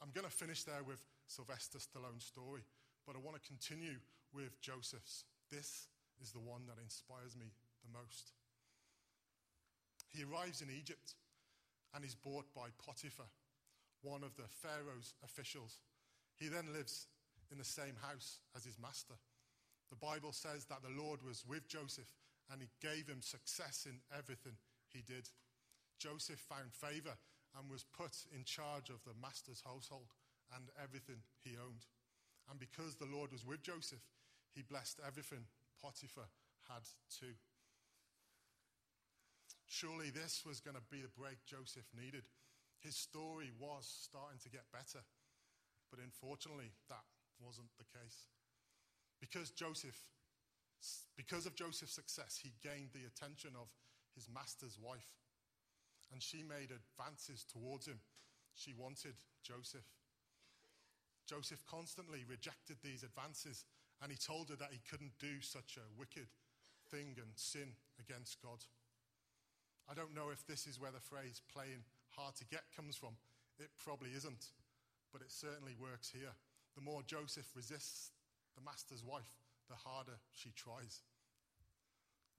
I'm 0.00 0.12
going 0.14 0.24
to 0.24 0.32
finish 0.32 0.64
there 0.64 0.82
with 0.86 1.04
Sylvester 1.26 1.78
Stallone's 1.78 2.24
story, 2.24 2.62
but 3.06 3.16
I 3.16 3.18
want 3.18 3.36
to 3.36 3.48
continue 3.48 4.00
with 4.32 4.60
Joseph's. 4.60 5.24
This 5.50 5.88
is 6.22 6.32
the 6.32 6.40
one 6.40 6.62
that 6.68 6.80
inspires 6.82 7.36
me 7.36 7.52
the 7.82 7.92
most. 7.92 8.32
He 10.12 10.24
arrives 10.24 10.60
in 10.60 10.68
Egypt 10.70 11.14
and 11.94 12.04
is 12.04 12.14
bought 12.14 12.46
by 12.54 12.68
Potiphar, 12.78 13.26
one 14.02 14.22
of 14.22 14.36
the 14.36 14.48
Pharaoh's 14.48 15.14
officials. 15.24 15.80
He 16.36 16.48
then 16.48 16.72
lives 16.72 17.06
in 17.50 17.58
the 17.58 17.64
same 17.64 17.96
house 18.00 18.38
as 18.56 18.64
his 18.64 18.78
master. 18.78 19.14
The 19.90 19.98
Bible 19.98 20.32
says 20.32 20.66
that 20.66 20.82
the 20.82 21.02
Lord 21.02 21.20
was 21.22 21.44
with 21.46 21.66
Joseph 21.68 22.12
and 22.50 22.62
he 22.62 22.70
gave 22.80 23.08
him 23.08 23.22
success 23.22 23.86
in 23.86 23.98
everything 24.16 24.54
he 24.88 25.02
did. 25.02 25.28
Joseph 25.98 26.40
found 26.40 26.72
favor 26.72 27.14
and 27.58 27.70
was 27.70 27.84
put 27.96 28.14
in 28.34 28.44
charge 28.44 28.90
of 28.90 29.02
the 29.04 29.18
master's 29.20 29.62
household 29.66 30.14
and 30.54 30.70
everything 30.82 31.22
he 31.42 31.58
owned. 31.58 31.86
And 32.50 32.58
because 32.58 32.96
the 32.96 33.10
Lord 33.10 33.32
was 33.32 33.46
with 33.46 33.62
Joseph, 33.62 34.02
he 34.54 34.62
blessed 34.62 35.00
everything 35.06 35.46
Potiphar 35.82 36.28
had 36.68 36.84
too. 37.08 37.34
Surely 39.66 40.10
this 40.10 40.44
was 40.44 40.60
going 40.60 40.76
to 40.76 40.82
be 40.90 41.00
the 41.00 41.14
break 41.16 41.38
Joseph 41.46 41.86
needed. 41.94 42.24
His 42.80 42.96
story 42.96 43.50
was 43.58 43.86
starting 43.86 44.38
to 44.42 44.50
get 44.50 44.72
better, 44.72 45.04
but 45.90 46.00
unfortunately, 46.00 46.72
that 46.88 47.04
wasn't 47.38 47.70
the 47.78 47.86
case. 47.86 48.28
Because 49.20 49.50
Joseph, 49.50 49.96
because 51.16 51.46
of 51.46 51.54
Joseph's 51.54 51.94
success, 51.94 52.40
he 52.42 52.52
gained 52.62 52.90
the 52.92 53.06
attention 53.06 53.52
of 53.54 53.68
his 54.14 54.28
master's 54.32 54.78
wife, 54.80 55.12
and 56.12 56.22
she 56.22 56.42
made 56.42 56.72
advances 56.72 57.44
towards 57.44 57.86
him. 57.86 58.00
She 58.54 58.72
wanted 58.74 59.14
Joseph. 59.44 59.86
Joseph 61.28 61.62
constantly 61.70 62.24
rejected 62.26 62.78
these 62.82 63.04
advances 63.04 63.64
and 64.02 64.10
he 64.10 64.18
told 64.18 64.48
her 64.48 64.56
that 64.56 64.72
he 64.72 64.80
couldn't 64.88 65.18
do 65.20 65.40
such 65.40 65.76
a 65.76 65.98
wicked 65.98 66.28
thing 66.90 67.16
and 67.20 67.30
sin 67.36 67.76
against 68.00 68.40
God. 68.42 68.64
I 69.88 69.94
don't 69.94 70.14
know 70.14 70.30
if 70.32 70.46
this 70.46 70.66
is 70.66 70.80
where 70.80 70.92
the 70.92 71.04
phrase 71.04 71.42
playing 71.52 71.84
hard 72.16 72.36
to 72.36 72.44
get 72.46 72.64
comes 72.74 72.96
from. 72.96 73.14
It 73.58 73.70
probably 73.76 74.10
isn't, 74.16 74.52
but 75.12 75.20
it 75.20 75.30
certainly 75.30 75.76
works 75.76 76.10
here. 76.10 76.32
The 76.74 76.80
more 76.82 77.02
Joseph 77.02 77.50
resists 77.54 78.12
the 78.56 78.64
master's 78.64 79.04
wife, 79.04 79.42
the 79.68 79.76
harder 79.76 80.18
she 80.32 80.52
tries. 80.56 81.02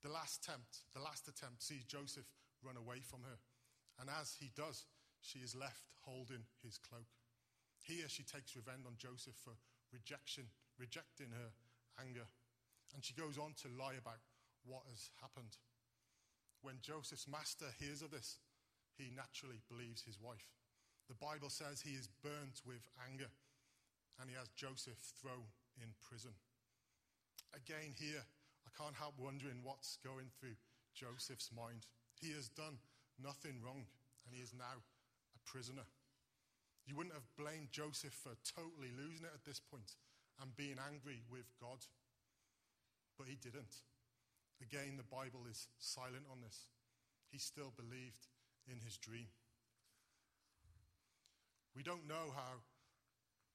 The 0.01 0.10
last 0.10 0.44
attempt, 0.44 0.82
the 0.94 1.01
last 1.01 1.27
attempt 1.27 1.62
sees 1.62 1.86
Joseph 1.86 2.25
run 2.63 2.77
away 2.77 3.06
from 3.06 3.22
her. 3.22 3.38
And 4.00 4.10
as 4.10 4.36
he 4.39 4.50
does, 4.56 4.86
she 5.22 5.39
is 5.39 5.56
left 5.56 5.94
holding 6.01 6.41
his 6.63 6.77
cloak. 6.77 7.06
Here 7.86 8.10
she 8.10 8.24
takes 8.24 8.56
revenge 8.56 8.86
on 8.86 8.98
Joseph 8.98 9.38
for 9.44 9.53
rejection 9.94 10.46
rejecting 10.81 11.29
her 11.29 11.53
anger. 12.01 12.25
And 12.97 13.05
she 13.05 13.13
goes 13.13 13.38
on 13.38 13.53
to 13.61 13.69
lie 13.77 14.01
about 14.01 14.17
what 14.65 14.89
has 14.89 15.13
happened. 15.21 15.61
When 16.65 16.81
Joseph's 16.81 17.29
master 17.29 17.69
hears 17.77 18.01
of 18.01 18.09
this, 18.09 18.41
he 18.97 19.13
naturally 19.13 19.61
believes 19.69 20.01
his 20.01 20.17
wife. 20.17 20.50
The 21.05 21.21
Bible 21.21 21.53
says 21.53 21.81
he 21.81 21.93
is 21.93 22.09
burnt 22.25 22.65
with 22.65 22.81
anger 23.05 23.29
and 24.19 24.29
he 24.29 24.35
has 24.35 24.50
Joseph 24.57 25.00
thrown 25.21 25.53
in 25.77 25.93
prison. 26.01 26.33
Again, 27.53 27.93
here, 27.97 28.25
I 28.65 28.69
can't 28.73 28.97
help 28.97 29.15
wondering 29.17 29.61
what's 29.63 29.97
going 30.01 30.29
through 30.38 30.57
Joseph's 30.93 31.50
mind. 31.53 31.85
He 32.19 32.33
has 32.33 32.50
done 32.50 32.77
nothing 33.21 33.61
wrong 33.61 33.85
and 34.25 34.31
he 34.33 34.41
is 34.41 34.53
now 34.53 34.81
a 35.33 35.39
prisoner. 35.45 35.85
You 36.85 36.95
wouldn't 36.95 37.15
have 37.15 37.27
blamed 37.38 37.71
Joseph 37.71 38.13
for 38.13 38.38
totally 38.45 38.93
losing 38.93 39.25
it 39.25 39.33
at 39.33 39.45
this 39.45 39.59
point 39.59 39.97
and 40.41 40.55
being 40.57 40.81
angry 40.89 41.21
with 41.29 41.45
God. 41.62 41.86
But 43.17 43.29
he 43.29 43.38
didn't. 43.38 43.86
Again, 44.62 44.98
the 44.98 45.07
Bible 45.07 45.45
is 45.50 45.69
silent 45.77 46.25
on 46.29 46.41
this. 46.41 46.69
He 47.29 47.38
still 47.38 47.74
believed 47.77 48.27
in 48.65 48.81
his 48.81 48.98
dream. 48.98 49.29
We 51.75 51.83
don't 51.83 52.10
know 52.10 52.33
how 52.36 52.62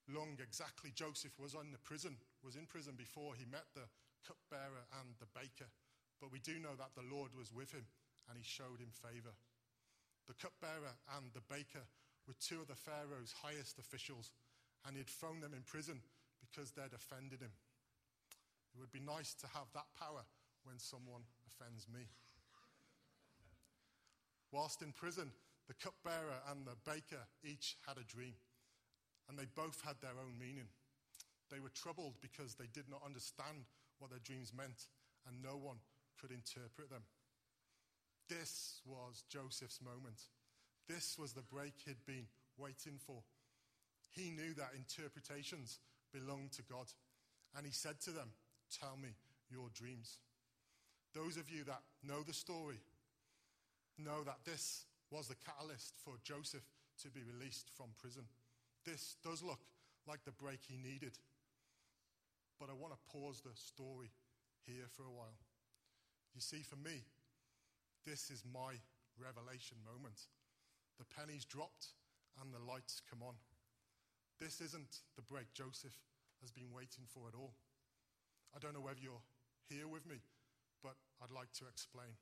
long 0.09 0.39
exactly 0.39 0.95
Joseph 0.95 1.35
was 1.39 1.55
in 1.55 1.75
the 1.75 1.83
prison, 1.83 2.17
was 2.43 2.57
in 2.57 2.67
prison 2.67 2.95
before 2.97 3.35
he 3.35 3.45
met 3.45 3.67
the 3.75 3.87
cupbearer 4.27 4.87
and 5.03 5.15
the 5.19 5.31
baker. 5.35 5.69
But 6.23 6.33
we 6.33 6.41
do 6.41 6.59
know 6.59 6.75
that 6.79 6.97
the 6.97 7.07
Lord 7.07 7.35
was 7.37 7.53
with 7.53 7.71
him 7.71 7.85
and 8.31 8.39
he 8.39 8.47
showed 8.47 8.81
him 8.81 8.91
favor. 8.91 9.35
The 10.27 10.39
cupbearer 10.39 10.97
and 11.19 11.31
the 11.35 11.45
baker 11.47 11.87
were 12.27 12.35
two 12.41 12.63
of 12.63 12.67
the 12.67 12.75
Pharaoh's 12.75 13.35
highest 13.43 13.79
officials, 13.79 14.33
and 14.83 14.97
he 14.97 14.99
had 14.99 15.11
thrown 15.11 15.39
them 15.39 15.55
in 15.55 15.63
prison 15.63 16.03
because 16.47 16.71
they'd 16.73 16.95
offended 16.95 17.41
him. 17.41 17.53
It 18.75 18.81
would 18.81 18.93
be 18.93 19.01
nice 19.01 19.35
to 19.41 19.47
have 19.55 19.67
that 19.75 19.89
power 19.99 20.23
when 20.65 20.79
someone 20.79 21.23
offends 21.49 21.87
me. 21.89 22.07
Whilst 24.53 24.83
in 24.83 24.93
prison, 24.93 25.33
the 25.67 25.75
cupbearer 25.75 26.39
and 26.51 26.67
the 26.67 26.79
baker 26.85 27.27
each 27.43 27.77
had 27.87 27.99
a 27.99 28.07
dream, 28.07 28.35
and 29.29 29.39
they 29.39 29.47
both 29.55 29.83
had 29.85 29.97
their 30.01 30.15
own 30.21 30.39
meaning. 30.39 30.69
They 31.51 31.61
were 31.61 31.75
troubled 31.75 32.15
because 32.21 32.55
they 32.55 32.71
did 32.73 32.89
not 32.89 33.03
understand 33.05 33.67
what 33.99 34.11
their 34.11 34.23
dreams 34.23 34.53
meant, 34.55 34.87
and 35.27 35.43
no 35.43 35.57
one 35.57 35.79
could 36.21 36.31
interpret 36.31 36.91
them. 36.91 37.03
This 38.29 38.81
was 38.85 39.25
Joseph's 39.29 39.81
moment. 39.81 40.21
This 40.89 41.19
was 41.19 41.33
the 41.33 41.43
break 41.43 41.75
he'd 41.85 42.05
been 42.07 42.27
waiting 42.59 42.99
for. 42.99 43.23
He 44.11 44.31
knew 44.31 44.55
that 44.55 44.75
interpretations 44.75 45.79
belonged 46.19 46.53
to 46.53 46.63
God. 46.63 46.87
And 47.57 47.67
he 47.67 47.73
said 47.73 48.01
to 48.03 48.11
them, 48.11 48.33
Tell 48.81 48.97
me 48.97 49.11
your 49.51 49.69
dreams. 49.75 50.19
those 51.15 51.37
of 51.37 51.49
you 51.49 51.65
that 51.65 51.81
know 52.03 52.21
the 52.27 52.35
story 52.35 52.81
know 53.97 54.25
that 54.25 54.45
this 54.45 54.85
was 55.11 55.29
the 55.29 55.39
catalyst 55.47 55.95
for 56.05 56.15
Joseph 56.25 56.67
to 57.03 57.09
be 57.09 57.21
released 57.23 57.71
from 57.77 57.87
prison. 57.97 58.25
This 58.85 59.17
does 59.25 59.43
look 59.43 59.61
like 60.07 60.25
the 60.25 60.33
break 60.33 60.61
he 60.67 60.77
needed. 60.77 61.17
But 62.61 62.69
I 62.71 62.75
want 62.75 62.93
to 62.93 63.09
pause 63.13 63.41
the 63.41 63.55
story 63.55 64.11
here 64.67 64.89
for 64.93 65.05
a 65.05 65.15
while. 65.15 65.39
You 66.35 66.41
see, 66.41 66.63
for 66.63 66.77
me, 66.77 67.05
this 68.05 68.31
is 68.31 68.43
my 68.45 68.77
revelation 69.17 69.79
moment. 69.87 70.29
The 70.99 71.09
pennies 71.17 71.45
dropped 71.45 71.95
and 72.41 72.53
the 72.53 72.61
lights 72.71 73.01
come 73.09 73.23
on. 73.23 73.35
This 74.41 74.61
isn't 74.61 75.01
the 75.17 75.23
break 75.25 75.53
Joseph 75.55 75.97
has 76.41 76.53
been 76.53 76.73
waiting 76.73 77.09
for 77.09 77.29
at 77.29 77.35
all. 77.35 77.55
I 78.55 78.59
don't 78.59 78.75
know 78.75 78.85
whether 78.85 79.01
you're 79.01 79.25
here 79.69 79.89
with 79.89 80.05
me, 80.05 80.21
but 80.83 80.97
I'd 81.23 81.33
like 81.33 81.53
to 81.61 81.69
explain. 81.69 82.13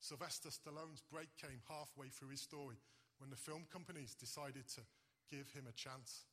Sylvester 0.00 0.50
Stallone's 0.50 1.00
break 1.00 1.30
came 1.38 1.62
halfway 1.70 2.08
through 2.10 2.34
his 2.34 2.42
story 2.42 2.76
when 3.18 3.30
the 3.30 3.38
film 3.38 3.64
companies 3.70 4.14
decided 4.18 4.66
to 4.74 4.82
give 5.30 5.50
him 5.54 5.66
a 5.70 5.78
chance. 5.78 6.26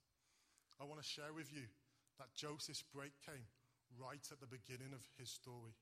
I 0.81 0.85
want 0.85 1.01
to 1.01 1.07
share 1.07 1.31
with 1.33 1.53
you 1.53 1.69
that 2.17 2.33
Joseph's 2.33 2.81
break 2.81 3.13
came 3.21 3.45
right 3.99 4.25
at 4.31 4.39
the 4.41 4.49
beginning 4.49 4.93
of 4.93 5.05
his 5.17 5.29
story, 5.29 5.77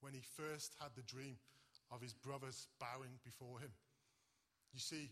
when 0.00 0.12
he 0.12 0.20
first 0.20 0.74
had 0.80 0.90
the 0.94 1.08
dream 1.08 1.36
of 1.90 2.02
his 2.02 2.12
brothers 2.12 2.68
bowing 2.78 3.16
before 3.24 3.58
him. 3.58 3.72
You 4.72 4.80
see, 4.80 5.10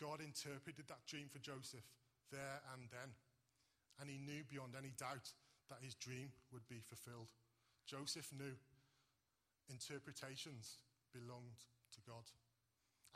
God 0.00 0.20
interpreted 0.20 0.88
that 0.88 1.06
dream 1.06 1.28
for 1.28 1.38
Joseph 1.38 1.84
there 2.30 2.60
and 2.72 2.88
then, 2.90 3.12
and 4.00 4.10
he 4.10 4.18
knew 4.18 4.42
beyond 4.48 4.74
any 4.76 4.92
doubt 4.96 5.32
that 5.70 5.82
his 5.82 5.94
dream 5.94 6.32
would 6.52 6.66
be 6.68 6.80
fulfilled. 6.80 7.28
Joseph 7.86 8.28
knew 8.32 8.56
interpretations 9.68 10.78
belonged 11.12 11.60
to 11.94 12.00
God. 12.06 12.24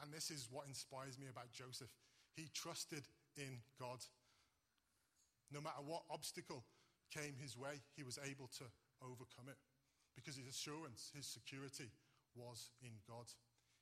And 0.00 0.12
this 0.12 0.30
is 0.30 0.48
what 0.50 0.66
inspires 0.66 1.18
me 1.18 1.26
about 1.28 1.50
Joseph. 1.50 1.90
He 2.36 2.48
trusted 2.54 3.02
in 3.36 3.58
God. 3.80 3.98
No 5.50 5.60
matter 5.60 5.82
what 5.84 6.06
obstacle 6.10 6.64
came 7.10 7.34
his 7.40 7.56
way, 7.56 7.82
he 7.96 8.04
was 8.04 8.18
able 8.22 8.48
to 8.58 8.64
overcome 9.02 9.48
it 9.48 9.58
because 10.14 10.36
his 10.36 10.46
assurance, 10.46 11.10
his 11.14 11.26
security 11.26 11.90
was 12.36 12.70
in 12.82 12.92
God. 13.08 13.26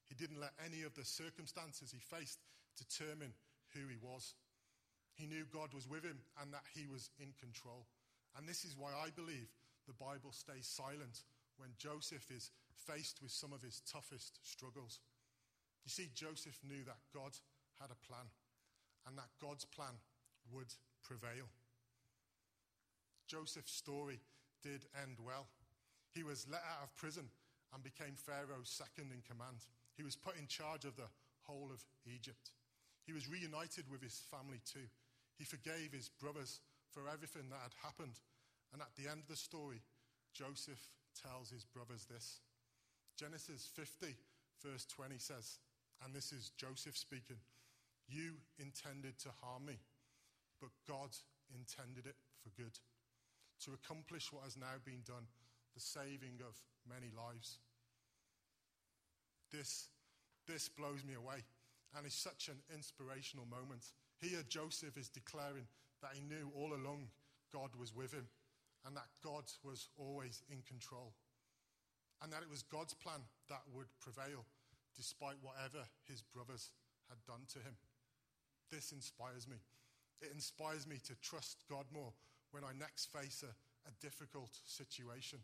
He 0.09 0.15
didn't 0.15 0.41
let 0.41 0.55
any 0.65 0.83
of 0.83 0.95
the 0.95 1.05
circumstances 1.05 1.93
he 1.93 1.99
faced 1.99 2.39
determine 2.79 3.35
who 3.75 3.89
he 3.89 3.99
was. 4.01 4.35
He 5.17 5.27
knew 5.27 5.45
God 5.53 5.73
was 5.73 5.89
with 5.89 6.05
him 6.05 6.21
and 6.41 6.53
that 6.53 6.69
he 6.77 6.87
was 6.87 7.11
in 7.19 7.33
control. 7.41 7.89
And 8.37 8.47
this 8.47 8.65
is 8.65 8.77
why 8.77 8.93
I 8.93 9.09
believe 9.11 9.49
the 9.89 9.97
Bible 9.97 10.33
stays 10.33 10.69
silent 10.69 11.25
when 11.57 11.71
Joseph 11.79 12.29
is 12.31 12.51
faced 12.87 13.23
with 13.23 13.33
some 13.33 13.53
of 13.53 13.63
his 13.63 13.81
toughest 13.91 14.39
struggles. 14.45 15.01
You 15.85 15.91
see, 15.91 16.09
Joseph 16.15 16.59
knew 16.63 16.85
that 16.85 17.01
God 17.15 17.33
had 17.81 17.89
a 17.91 18.05
plan 18.07 18.29
and 19.07 19.17
that 19.17 19.33
God's 19.41 19.65
plan 19.65 19.97
would 20.53 20.73
prevail. 21.03 21.49
Joseph's 23.27 23.73
story 23.73 24.21
did 24.63 24.85
end 25.03 25.17
well. 25.25 25.49
He 26.13 26.23
was 26.23 26.47
let 26.51 26.63
out 26.63 26.85
of 26.85 26.97
prison 26.97 27.29
and 27.73 27.83
became 27.83 28.15
Pharaoh's 28.17 28.71
second 28.71 29.13
in 29.13 29.23
command. 29.27 29.65
He 29.97 30.05
was 30.05 30.17
put 30.17 30.39
in 30.39 30.47
charge 30.47 30.85
of 30.85 30.97
the 30.97 31.09
whole 31.43 31.71
of 31.73 31.85
Egypt. 32.07 32.53
He 33.07 33.13
was 33.13 33.29
reunited 33.29 33.91
with 33.91 34.03
his 34.03 34.21
family 34.31 34.61
too. 34.67 34.91
He 35.39 35.45
forgave 35.45 35.93
his 35.93 36.09
brothers 36.09 36.61
for 36.91 37.09
everything 37.13 37.49
that 37.51 37.61
had 37.63 37.77
happened. 37.83 38.21
And 38.73 38.81
at 38.83 38.95
the 38.97 39.11
end 39.11 39.21
of 39.21 39.29
the 39.29 39.37
story, 39.37 39.83
Joseph 40.33 40.81
tells 41.15 41.51
his 41.51 41.65
brothers 41.65 42.07
this 42.11 42.41
Genesis 43.17 43.71
50, 43.75 44.15
verse 44.63 44.85
20 44.85 45.17
says, 45.19 45.59
and 46.05 46.15
this 46.15 46.33
is 46.33 46.53
Joseph 46.57 46.97
speaking 46.97 47.41
You 48.09 48.37
intended 48.59 49.19
to 49.21 49.31
harm 49.43 49.67
me, 49.67 49.79
but 50.61 50.71
God 50.87 51.11
intended 51.55 52.07
it 52.07 52.17
for 52.43 52.51
good, 52.61 52.79
to 53.65 53.73
accomplish 53.73 54.33
what 54.33 54.45
has 54.45 54.57
now 54.57 54.77
been 54.85 55.01
done, 55.07 55.25
the 55.75 55.81
saving 55.81 56.41
of 56.47 56.55
many 56.89 57.11
lives. 57.17 57.59
This, 59.51 59.89
this 60.47 60.69
blows 60.69 61.05
me 61.05 61.15
away 61.15 61.41
and 61.97 62.07
is 62.07 62.15
such 62.15 62.49
an 62.49 62.61
inspirational 62.75 63.47
moment. 63.47 63.85
Here, 64.21 64.43
Joseph 64.49 64.97
is 64.97 65.09
declaring 65.09 65.67
that 66.03 66.13
he 66.15 66.23
knew 66.23 66.51
all 66.55 66.73
along 66.73 67.09
God 67.53 67.71
was 67.79 67.95
with 67.95 68.13
him 68.13 68.27
and 68.85 68.97
that 68.97 69.09
God 69.23 69.45
was 69.65 69.89
always 69.97 70.43
in 70.51 70.63
control 70.63 71.13
and 72.23 72.33
that 72.33 72.43
it 72.43 72.51
was 72.51 72.63
God's 72.63 72.95
plan 72.95 73.21
that 73.49 73.63
would 73.75 73.89
prevail 74.01 74.45
despite 74.97 75.37
whatever 75.43 75.85
his 76.09 76.23
brothers 76.23 76.71
had 77.09 77.19
done 77.27 77.45
to 77.53 77.59
him. 77.59 77.77
This 78.71 78.93
inspires 78.93 79.47
me. 79.47 79.57
It 80.23 80.31
inspires 80.33 80.87
me 80.87 80.97
to 81.07 81.15
trust 81.21 81.65
God 81.69 81.85
more 81.93 82.13
when 82.51 82.65
I 82.65 82.73
next 82.79 83.13
face 83.13 83.45
a, 83.45 83.53
a 83.89 83.93
difficult 84.01 84.59
situation. 84.65 85.39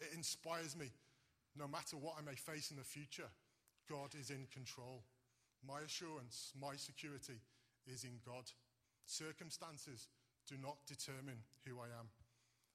It 0.00 0.14
inspires 0.14 0.76
me, 0.76 0.90
no 1.56 1.66
matter 1.66 1.96
what 1.96 2.16
I 2.18 2.22
may 2.22 2.34
face 2.36 2.70
in 2.70 2.76
the 2.76 2.84
future, 2.84 3.30
God 3.88 4.14
is 4.20 4.30
in 4.30 4.46
control. 4.52 5.02
My 5.66 5.80
assurance, 5.80 6.52
my 6.60 6.76
security 6.76 7.40
is 7.86 8.04
in 8.04 8.20
God. 8.24 8.50
Circumstances 9.04 10.08
do 10.48 10.56
not 10.60 10.78
determine 10.86 11.42
who 11.66 11.78
I 11.78 11.90
am. 11.98 12.08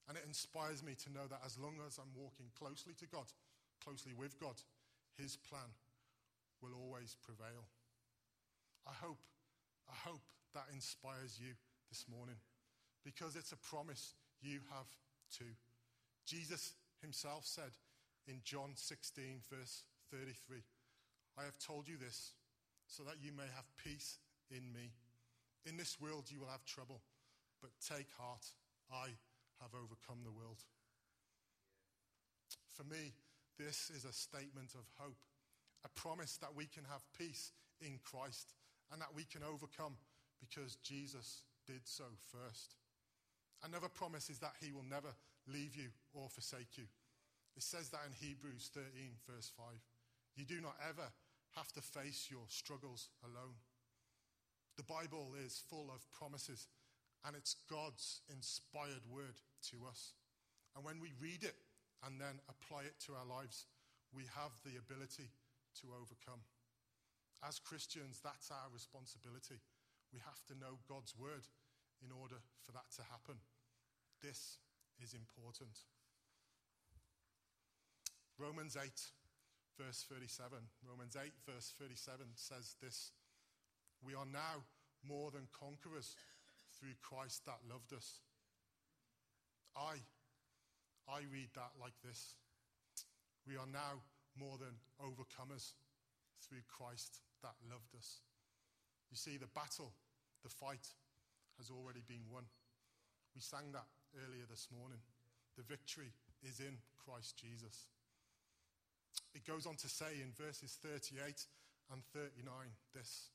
And 0.08 0.18
it 0.18 0.24
inspires 0.26 0.84
me 0.84 0.96
to 1.04 1.12
know 1.12 1.28
that 1.28 1.44
as 1.46 1.58
long 1.58 1.76
as 1.86 1.98
I'm 1.98 2.16
walking 2.16 2.48
closely 2.58 2.94
to 3.00 3.08
God, 3.08 3.28
closely 3.84 4.14
with 4.14 4.40
God, 4.40 4.56
His 5.18 5.36
plan 5.36 5.76
will 6.62 6.74
always 6.74 7.16
prevail. 7.22 7.68
I 8.88 8.94
hope, 9.04 9.20
I 9.90 9.96
hope 10.08 10.24
that 10.54 10.72
inspires 10.74 11.40
you 11.40 11.54
this 11.90 12.06
morning 12.08 12.40
because 13.04 13.36
it's 13.36 13.52
a 13.52 13.58
promise 13.58 14.16
you 14.42 14.60
have 14.72 14.88
too. 15.32 15.56
Jesus 16.26 16.74
himself 17.02 17.46
said 17.46 17.72
in 18.28 18.40
John 18.44 18.72
16, 18.76 19.42
verse 19.52 19.84
33, 20.12 20.64
I 21.38 21.44
have 21.44 21.58
told 21.60 21.88
you 21.88 21.98
this 21.98 22.32
so 22.88 23.04
that 23.04 23.22
you 23.22 23.32
may 23.32 23.48
have 23.56 23.66
peace 23.84 24.20
in 24.52 24.72
me. 24.74 24.94
In 25.66 25.78
this 25.78 26.00
world 26.00 26.26
you 26.30 26.40
will 26.40 26.52
have 26.52 26.66
trouble, 26.66 27.02
but 27.62 27.72
take 27.82 28.08
heart. 28.18 28.46
I 28.92 29.16
have 29.62 29.74
overcome 29.74 30.24
the 30.24 30.32
world. 30.32 30.64
For 32.72 32.84
me, 32.84 33.14
this 33.58 33.90
is 33.90 34.06
a 34.06 34.14
statement 34.14 34.76
of 34.76 34.86
hope, 34.98 35.18
a 35.84 35.90
promise 35.90 36.38
that 36.38 36.56
we 36.56 36.66
can 36.66 36.84
have 36.90 37.04
peace 37.18 37.52
in 37.82 38.00
Christ 38.04 38.54
and 38.92 39.02
that 39.02 39.16
we 39.16 39.24
can 39.24 39.42
overcome 39.44 39.98
because 40.40 40.78
Jesus 40.84 41.42
did 41.66 41.82
so 41.84 42.06
first. 42.32 42.76
Another 43.66 43.90
promise 43.90 44.30
is 44.30 44.40
that 44.40 44.54
he 44.62 44.72
will 44.72 44.86
never 44.88 45.10
leave 45.48 45.76
you 45.76 45.90
or 46.14 46.30
forsake 46.30 46.78
you. 46.78 46.86
It 47.56 47.64
says 47.64 47.90
that 47.90 48.06
in 48.06 48.14
Hebrews 48.14 48.70
13, 48.74 48.86
verse 49.28 49.52
5. 49.58 49.66
You 50.36 50.46
do 50.46 50.62
not 50.62 50.76
ever 50.88 51.10
have 51.56 51.72
to 51.74 51.82
face 51.82 52.28
your 52.30 52.46
struggles 52.48 53.10
alone. 53.26 53.58
The 54.78 54.86
Bible 54.86 55.34
is 55.44 55.62
full 55.70 55.90
of 55.90 56.06
promises 56.14 56.68
and 57.26 57.36
it's 57.36 57.58
God's 57.70 58.22
inspired 58.30 59.04
word 59.10 59.42
to 59.74 59.78
us. 59.90 60.14
And 60.76 60.86
when 60.86 61.02
we 61.02 61.18
read 61.18 61.42
it 61.42 61.58
and 62.06 62.22
then 62.22 62.38
apply 62.46 62.86
it 62.86 63.02
to 63.10 63.18
our 63.18 63.26
lives, 63.26 63.66
we 64.14 64.30
have 64.38 64.54
the 64.62 64.78
ability 64.78 65.34
to 65.82 65.86
overcome. 65.98 66.46
As 67.42 67.58
Christians, 67.58 68.22
that's 68.22 68.54
our 68.54 68.70
responsibility. 68.70 69.58
We 70.14 70.22
have 70.22 70.40
to 70.48 70.58
know 70.58 70.78
God's 70.86 71.18
word 71.18 71.50
in 72.06 72.14
order 72.14 72.38
for 72.62 72.72
that 72.78 72.88
to 72.96 73.04
happen. 73.10 73.42
This 74.22 74.62
is 75.02 75.14
important. 75.14 75.74
Romans 78.38 78.78
8, 78.78 78.90
verse 79.78 80.06
37. 80.06 80.58
Romans 80.86 81.18
8, 81.18 81.34
verse 81.46 81.74
37 81.78 82.26
says 82.38 82.78
this 82.82 83.12
We 84.06 84.14
are 84.14 84.28
now 84.28 84.64
more 85.08 85.32
than 85.32 85.48
conquerors 85.54 86.16
through 86.80 86.96
Christ 87.02 87.46
that 87.46 87.60
loved 87.70 87.94
us. 87.94 88.20
I, 89.76 90.02
I 91.10 91.22
read 91.32 91.50
that 91.56 91.74
like 91.80 91.96
this. 92.04 92.36
We 93.48 93.56
are 93.56 93.70
now 93.72 94.02
more 94.38 94.58
than 94.58 94.76
overcomers 95.02 95.74
through 96.42 96.66
Christ 96.68 97.22
that 97.42 97.56
loved 97.70 97.96
us. 97.96 98.22
You 99.10 99.18
see, 99.18 99.38
the 99.38 99.50
battle, 99.56 99.94
the 100.44 100.50
fight, 100.50 100.88
has 101.58 101.70
already 101.72 102.02
been 102.08 102.26
won. 102.30 102.44
We 103.34 103.42
sang 103.42 103.72
that 103.74 103.88
earlier 104.26 104.46
this 104.50 104.68
morning. 104.70 105.00
The 105.58 105.64
victory 105.64 106.14
is 106.44 106.60
in 106.60 106.78
Christ 106.98 107.38
Jesus. 107.38 107.88
It 109.34 109.46
goes 109.46 109.66
on 109.66 109.76
to 109.78 109.90
say 109.90 110.22
in 110.22 110.34
verses 110.38 110.78
38 110.82 111.46
and 111.92 112.04
39 112.14 112.44
this 112.94 113.30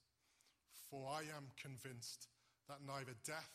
For 0.93 1.09
I 1.09 1.25
am 1.33 1.49
convinced 1.57 2.29
that 2.69 2.85
neither 2.85 3.17
death 3.25 3.49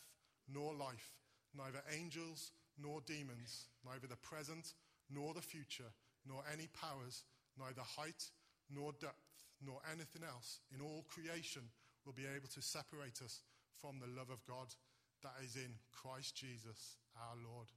nor 0.50 0.74
life, 0.74 1.14
neither 1.54 1.78
angels 1.94 2.50
nor 2.74 2.98
demons, 3.06 3.70
neither 3.86 4.08
the 4.08 4.18
present 4.18 4.74
nor 5.08 5.32
the 5.34 5.40
future, 5.40 5.94
nor 6.26 6.42
any 6.52 6.66
powers, 6.74 7.22
neither 7.54 7.86
height 7.86 8.26
nor 8.74 8.90
depth, 8.98 9.22
nor 9.64 9.78
anything 9.86 10.26
else 10.26 10.58
in 10.74 10.82
all 10.82 11.06
creation 11.06 11.62
will 12.04 12.12
be 12.12 12.26
able 12.26 12.50
to 12.50 12.60
separate 12.60 13.22
us 13.22 13.40
from 13.78 14.02
the 14.02 14.10
love 14.18 14.30
of 14.34 14.44
God 14.44 14.74
that 15.22 15.38
is 15.38 15.54
in 15.54 15.78
Christ 15.94 16.34
Jesus 16.34 16.98
our 17.14 17.38
Lord. 17.38 17.70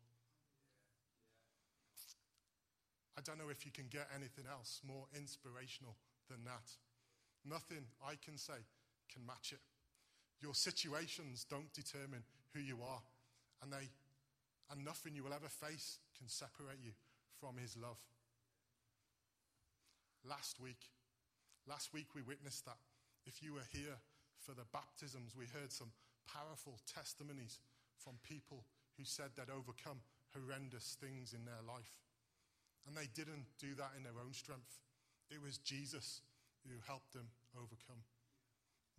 I 3.15 3.21
don't 3.21 3.37
know 3.37 3.53
if 3.53 3.63
you 3.63 3.71
can 3.71 3.85
get 3.91 4.09
anything 4.15 4.45
else 4.49 4.81
more 4.81 5.05
inspirational 5.15 5.97
than 6.29 6.43
that. 6.45 6.65
Nothing 7.45 7.85
I 8.01 8.17
can 8.17 8.37
say 8.37 8.65
can 9.13 9.25
match 9.25 9.51
it. 9.51 9.59
Your 10.41 10.55
situations 10.55 11.45
don't 11.49 11.71
determine 11.73 12.23
who 12.53 12.61
you 12.61 12.79
are, 12.81 13.01
and, 13.61 13.71
they, 13.71 13.89
and 14.71 14.83
nothing 14.83 15.15
you 15.15 15.23
will 15.23 15.33
ever 15.33 15.49
face 15.49 15.99
can 16.17 16.27
separate 16.27 16.79
you 16.83 16.91
from 17.39 17.57
His 17.57 17.77
love. 17.77 17.99
Last 20.23 20.59
week, 20.59 20.89
last 21.67 21.93
week 21.93 22.13
we 22.15 22.21
witnessed 22.21 22.65
that. 22.65 22.77
If 23.25 23.41
you 23.43 23.53
were 23.53 23.69
here 23.71 23.97
for 24.39 24.53
the 24.53 24.65
baptisms, 24.73 25.37
we 25.37 25.45
heard 25.45 25.71
some 25.71 25.91
powerful 26.25 26.79
testimonies 26.89 27.59
from 27.97 28.17
people 28.25 28.65
who 28.97 29.05
said 29.05 29.33
they'd 29.35 29.53
overcome 29.53 30.01
horrendous 30.33 30.97
things 30.99 31.33
in 31.33 31.45
their 31.45 31.61
life. 31.67 32.01
And 32.87 32.97
they 32.97 33.09
didn't 33.13 33.45
do 33.59 33.75
that 33.77 33.93
in 33.97 34.03
their 34.03 34.17
own 34.17 34.33
strength. 34.33 34.81
It 35.29 35.41
was 35.41 35.57
Jesus 35.59 36.21
who 36.65 36.73
helped 36.87 37.13
them 37.13 37.29
overcome. 37.55 38.01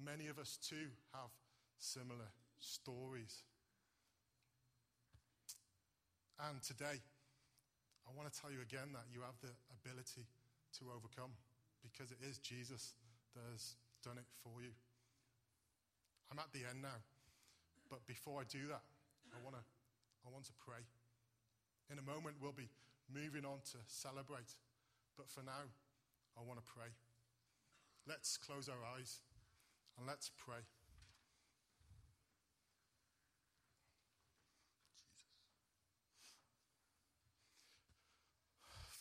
Many 0.02 0.26
of 0.26 0.38
us 0.38 0.58
too 0.58 0.90
have 1.14 1.30
similar 1.78 2.26
stories. 2.58 3.46
And 6.42 6.58
today, 6.58 6.98
I 8.02 8.10
want 8.18 8.26
to 8.26 8.34
tell 8.34 8.50
you 8.50 8.58
again 8.66 8.90
that 8.98 9.06
you 9.14 9.22
have 9.22 9.38
the 9.38 9.54
ability 9.70 10.26
to 10.82 10.82
overcome 10.90 11.30
because 11.86 12.10
it 12.10 12.18
is 12.18 12.42
Jesus 12.42 12.98
that 13.38 13.46
has 13.54 13.78
done 14.02 14.18
it 14.18 14.26
for 14.42 14.58
you. 14.58 14.74
I'm 16.34 16.42
at 16.42 16.50
the 16.50 16.66
end 16.66 16.82
now, 16.82 16.98
but 17.86 18.02
before 18.10 18.42
I 18.42 18.46
do 18.50 18.66
that, 18.74 18.82
I 19.30 19.38
want 19.46 19.54
to 19.54 19.62
I 20.26 20.30
want 20.30 20.46
to 20.50 20.56
pray. 20.58 20.82
In 21.90 21.98
a 21.98 22.06
moment, 22.06 22.38
we'll 22.42 22.54
be 22.54 22.70
moving 23.10 23.44
on 23.44 23.58
to 23.74 23.78
celebrate, 23.86 24.54
but 25.18 25.30
for 25.30 25.42
now, 25.42 25.66
I 26.38 26.42
want 26.42 26.58
to 26.58 26.66
pray. 26.66 26.90
Let's 28.06 28.38
close 28.38 28.70
our 28.70 28.82
eyes 28.98 29.22
and 29.98 30.06
let's 30.06 30.30
pray. 30.36 30.56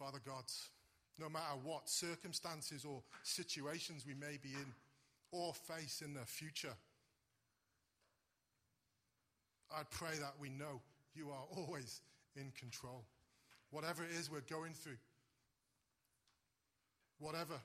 Father 0.01 0.19
God, 0.25 0.45
no 1.19 1.29
matter 1.29 1.59
what 1.63 1.87
circumstances 1.87 2.83
or 2.83 3.03
situations 3.21 4.03
we 4.07 4.15
may 4.15 4.37
be 4.41 4.49
in 4.49 4.73
or 5.31 5.53
face 5.53 6.01
in 6.03 6.15
the 6.15 6.25
future, 6.25 6.73
I 9.71 9.83
pray 9.91 10.17
that 10.19 10.33
we 10.39 10.49
know 10.49 10.81
you 11.13 11.29
are 11.29 11.45
always 11.55 12.01
in 12.35 12.51
control. 12.59 13.05
Whatever 13.69 14.03
it 14.03 14.09
is 14.19 14.29
we're 14.29 14.41
going 14.41 14.73
through, 14.73 14.97
whatever, 17.19 17.61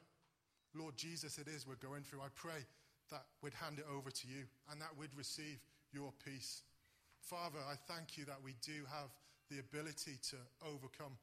Lord 0.74 0.96
Jesus, 0.96 1.38
it 1.38 1.48
is 1.48 1.66
we're 1.66 1.74
going 1.76 2.02
through, 2.02 2.20
I 2.20 2.28
pray 2.34 2.66
that 3.10 3.24
we'd 3.42 3.54
hand 3.54 3.78
it 3.78 3.86
over 3.90 4.10
to 4.10 4.26
you 4.26 4.44
and 4.70 4.80
that 4.80 4.96
we'd 4.98 5.14
receive 5.16 5.58
your 5.92 6.12
peace. 6.24 6.62
Father, 7.20 7.58
I 7.58 7.74
thank 7.88 8.16
you 8.16 8.24
that 8.26 8.42
we 8.42 8.54
do 8.62 8.84
have 8.90 9.10
the 9.50 9.58
ability 9.58 10.18
to 10.30 10.36
overcome 10.64 11.16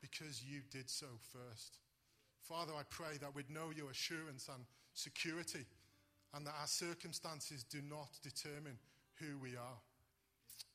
because 0.00 0.42
you 0.42 0.60
did 0.70 0.88
so 0.88 1.06
first. 1.32 1.78
Father, 2.42 2.72
I 2.78 2.82
pray 2.88 3.18
that 3.20 3.34
we'd 3.34 3.50
know 3.50 3.70
your 3.74 3.90
assurance 3.90 4.48
and 4.52 4.64
security 4.94 5.64
and 6.34 6.46
that 6.46 6.54
our 6.60 6.66
circumstances 6.66 7.64
do 7.64 7.80
not 7.88 8.08
determine 8.22 8.78
who 9.16 9.38
we 9.38 9.56
are. 9.56 9.78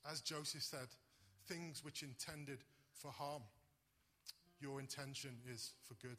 As 0.10 0.22
Joseph 0.22 0.64
said, 0.64 0.88
things 1.48 1.84
which 1.84 2.04
intended 2.04 2.60
for 2.94 3.12
harm, 3.12 3.42
your 4.60 4.80
intention 4.80 5.32
is 5.52 5.74
for 5.88 5.96
good. 5.96 6.18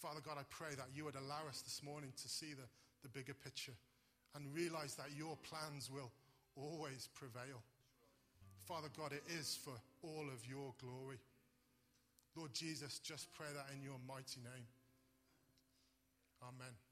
Father 0.00 0.20
God, 0.24 0.36
I 0.38 0.44
pray 0.48 0.74
that 0.76 0.88
you 0.94 1.04
would 1.04 1.16
allow 1.16 1.48
us 1.48 1.62
this 1.62 1.82
morning 1.82 2.12
to 2.22 2.28
see 2.28 2.54
the, 2.54 2.66
the 3.02 3.08
bigger 3.08 3.34
picture 3.34 3.74
and 4.34 4.44
realize 4.54 4.94
that 4.94 5.08
your 5.16 5.36
plans 5.48 5.90
will 5.90 6.10
always 6.56 7.08
prevail. 7.14 7.62
Father 8.66 8.88
God, 8.96 9.12
it 9.12 9.22
is 9.38 9.58
for 9.62 9.74
all 10.02 10.26
of 10.28 10.46
your 10.48 10.74
glory. 10.80 11.18
Lord 12.36 12.52
Jesus, 12.52 12.98
just 12.98 13.32
pray 13.34 13.48
that 13.54 13.66
in 13.74 13.82
your 13.82 13.98
mighty 14.06 14.40
name. 14.40 14.66
Amen. 16.42 16.87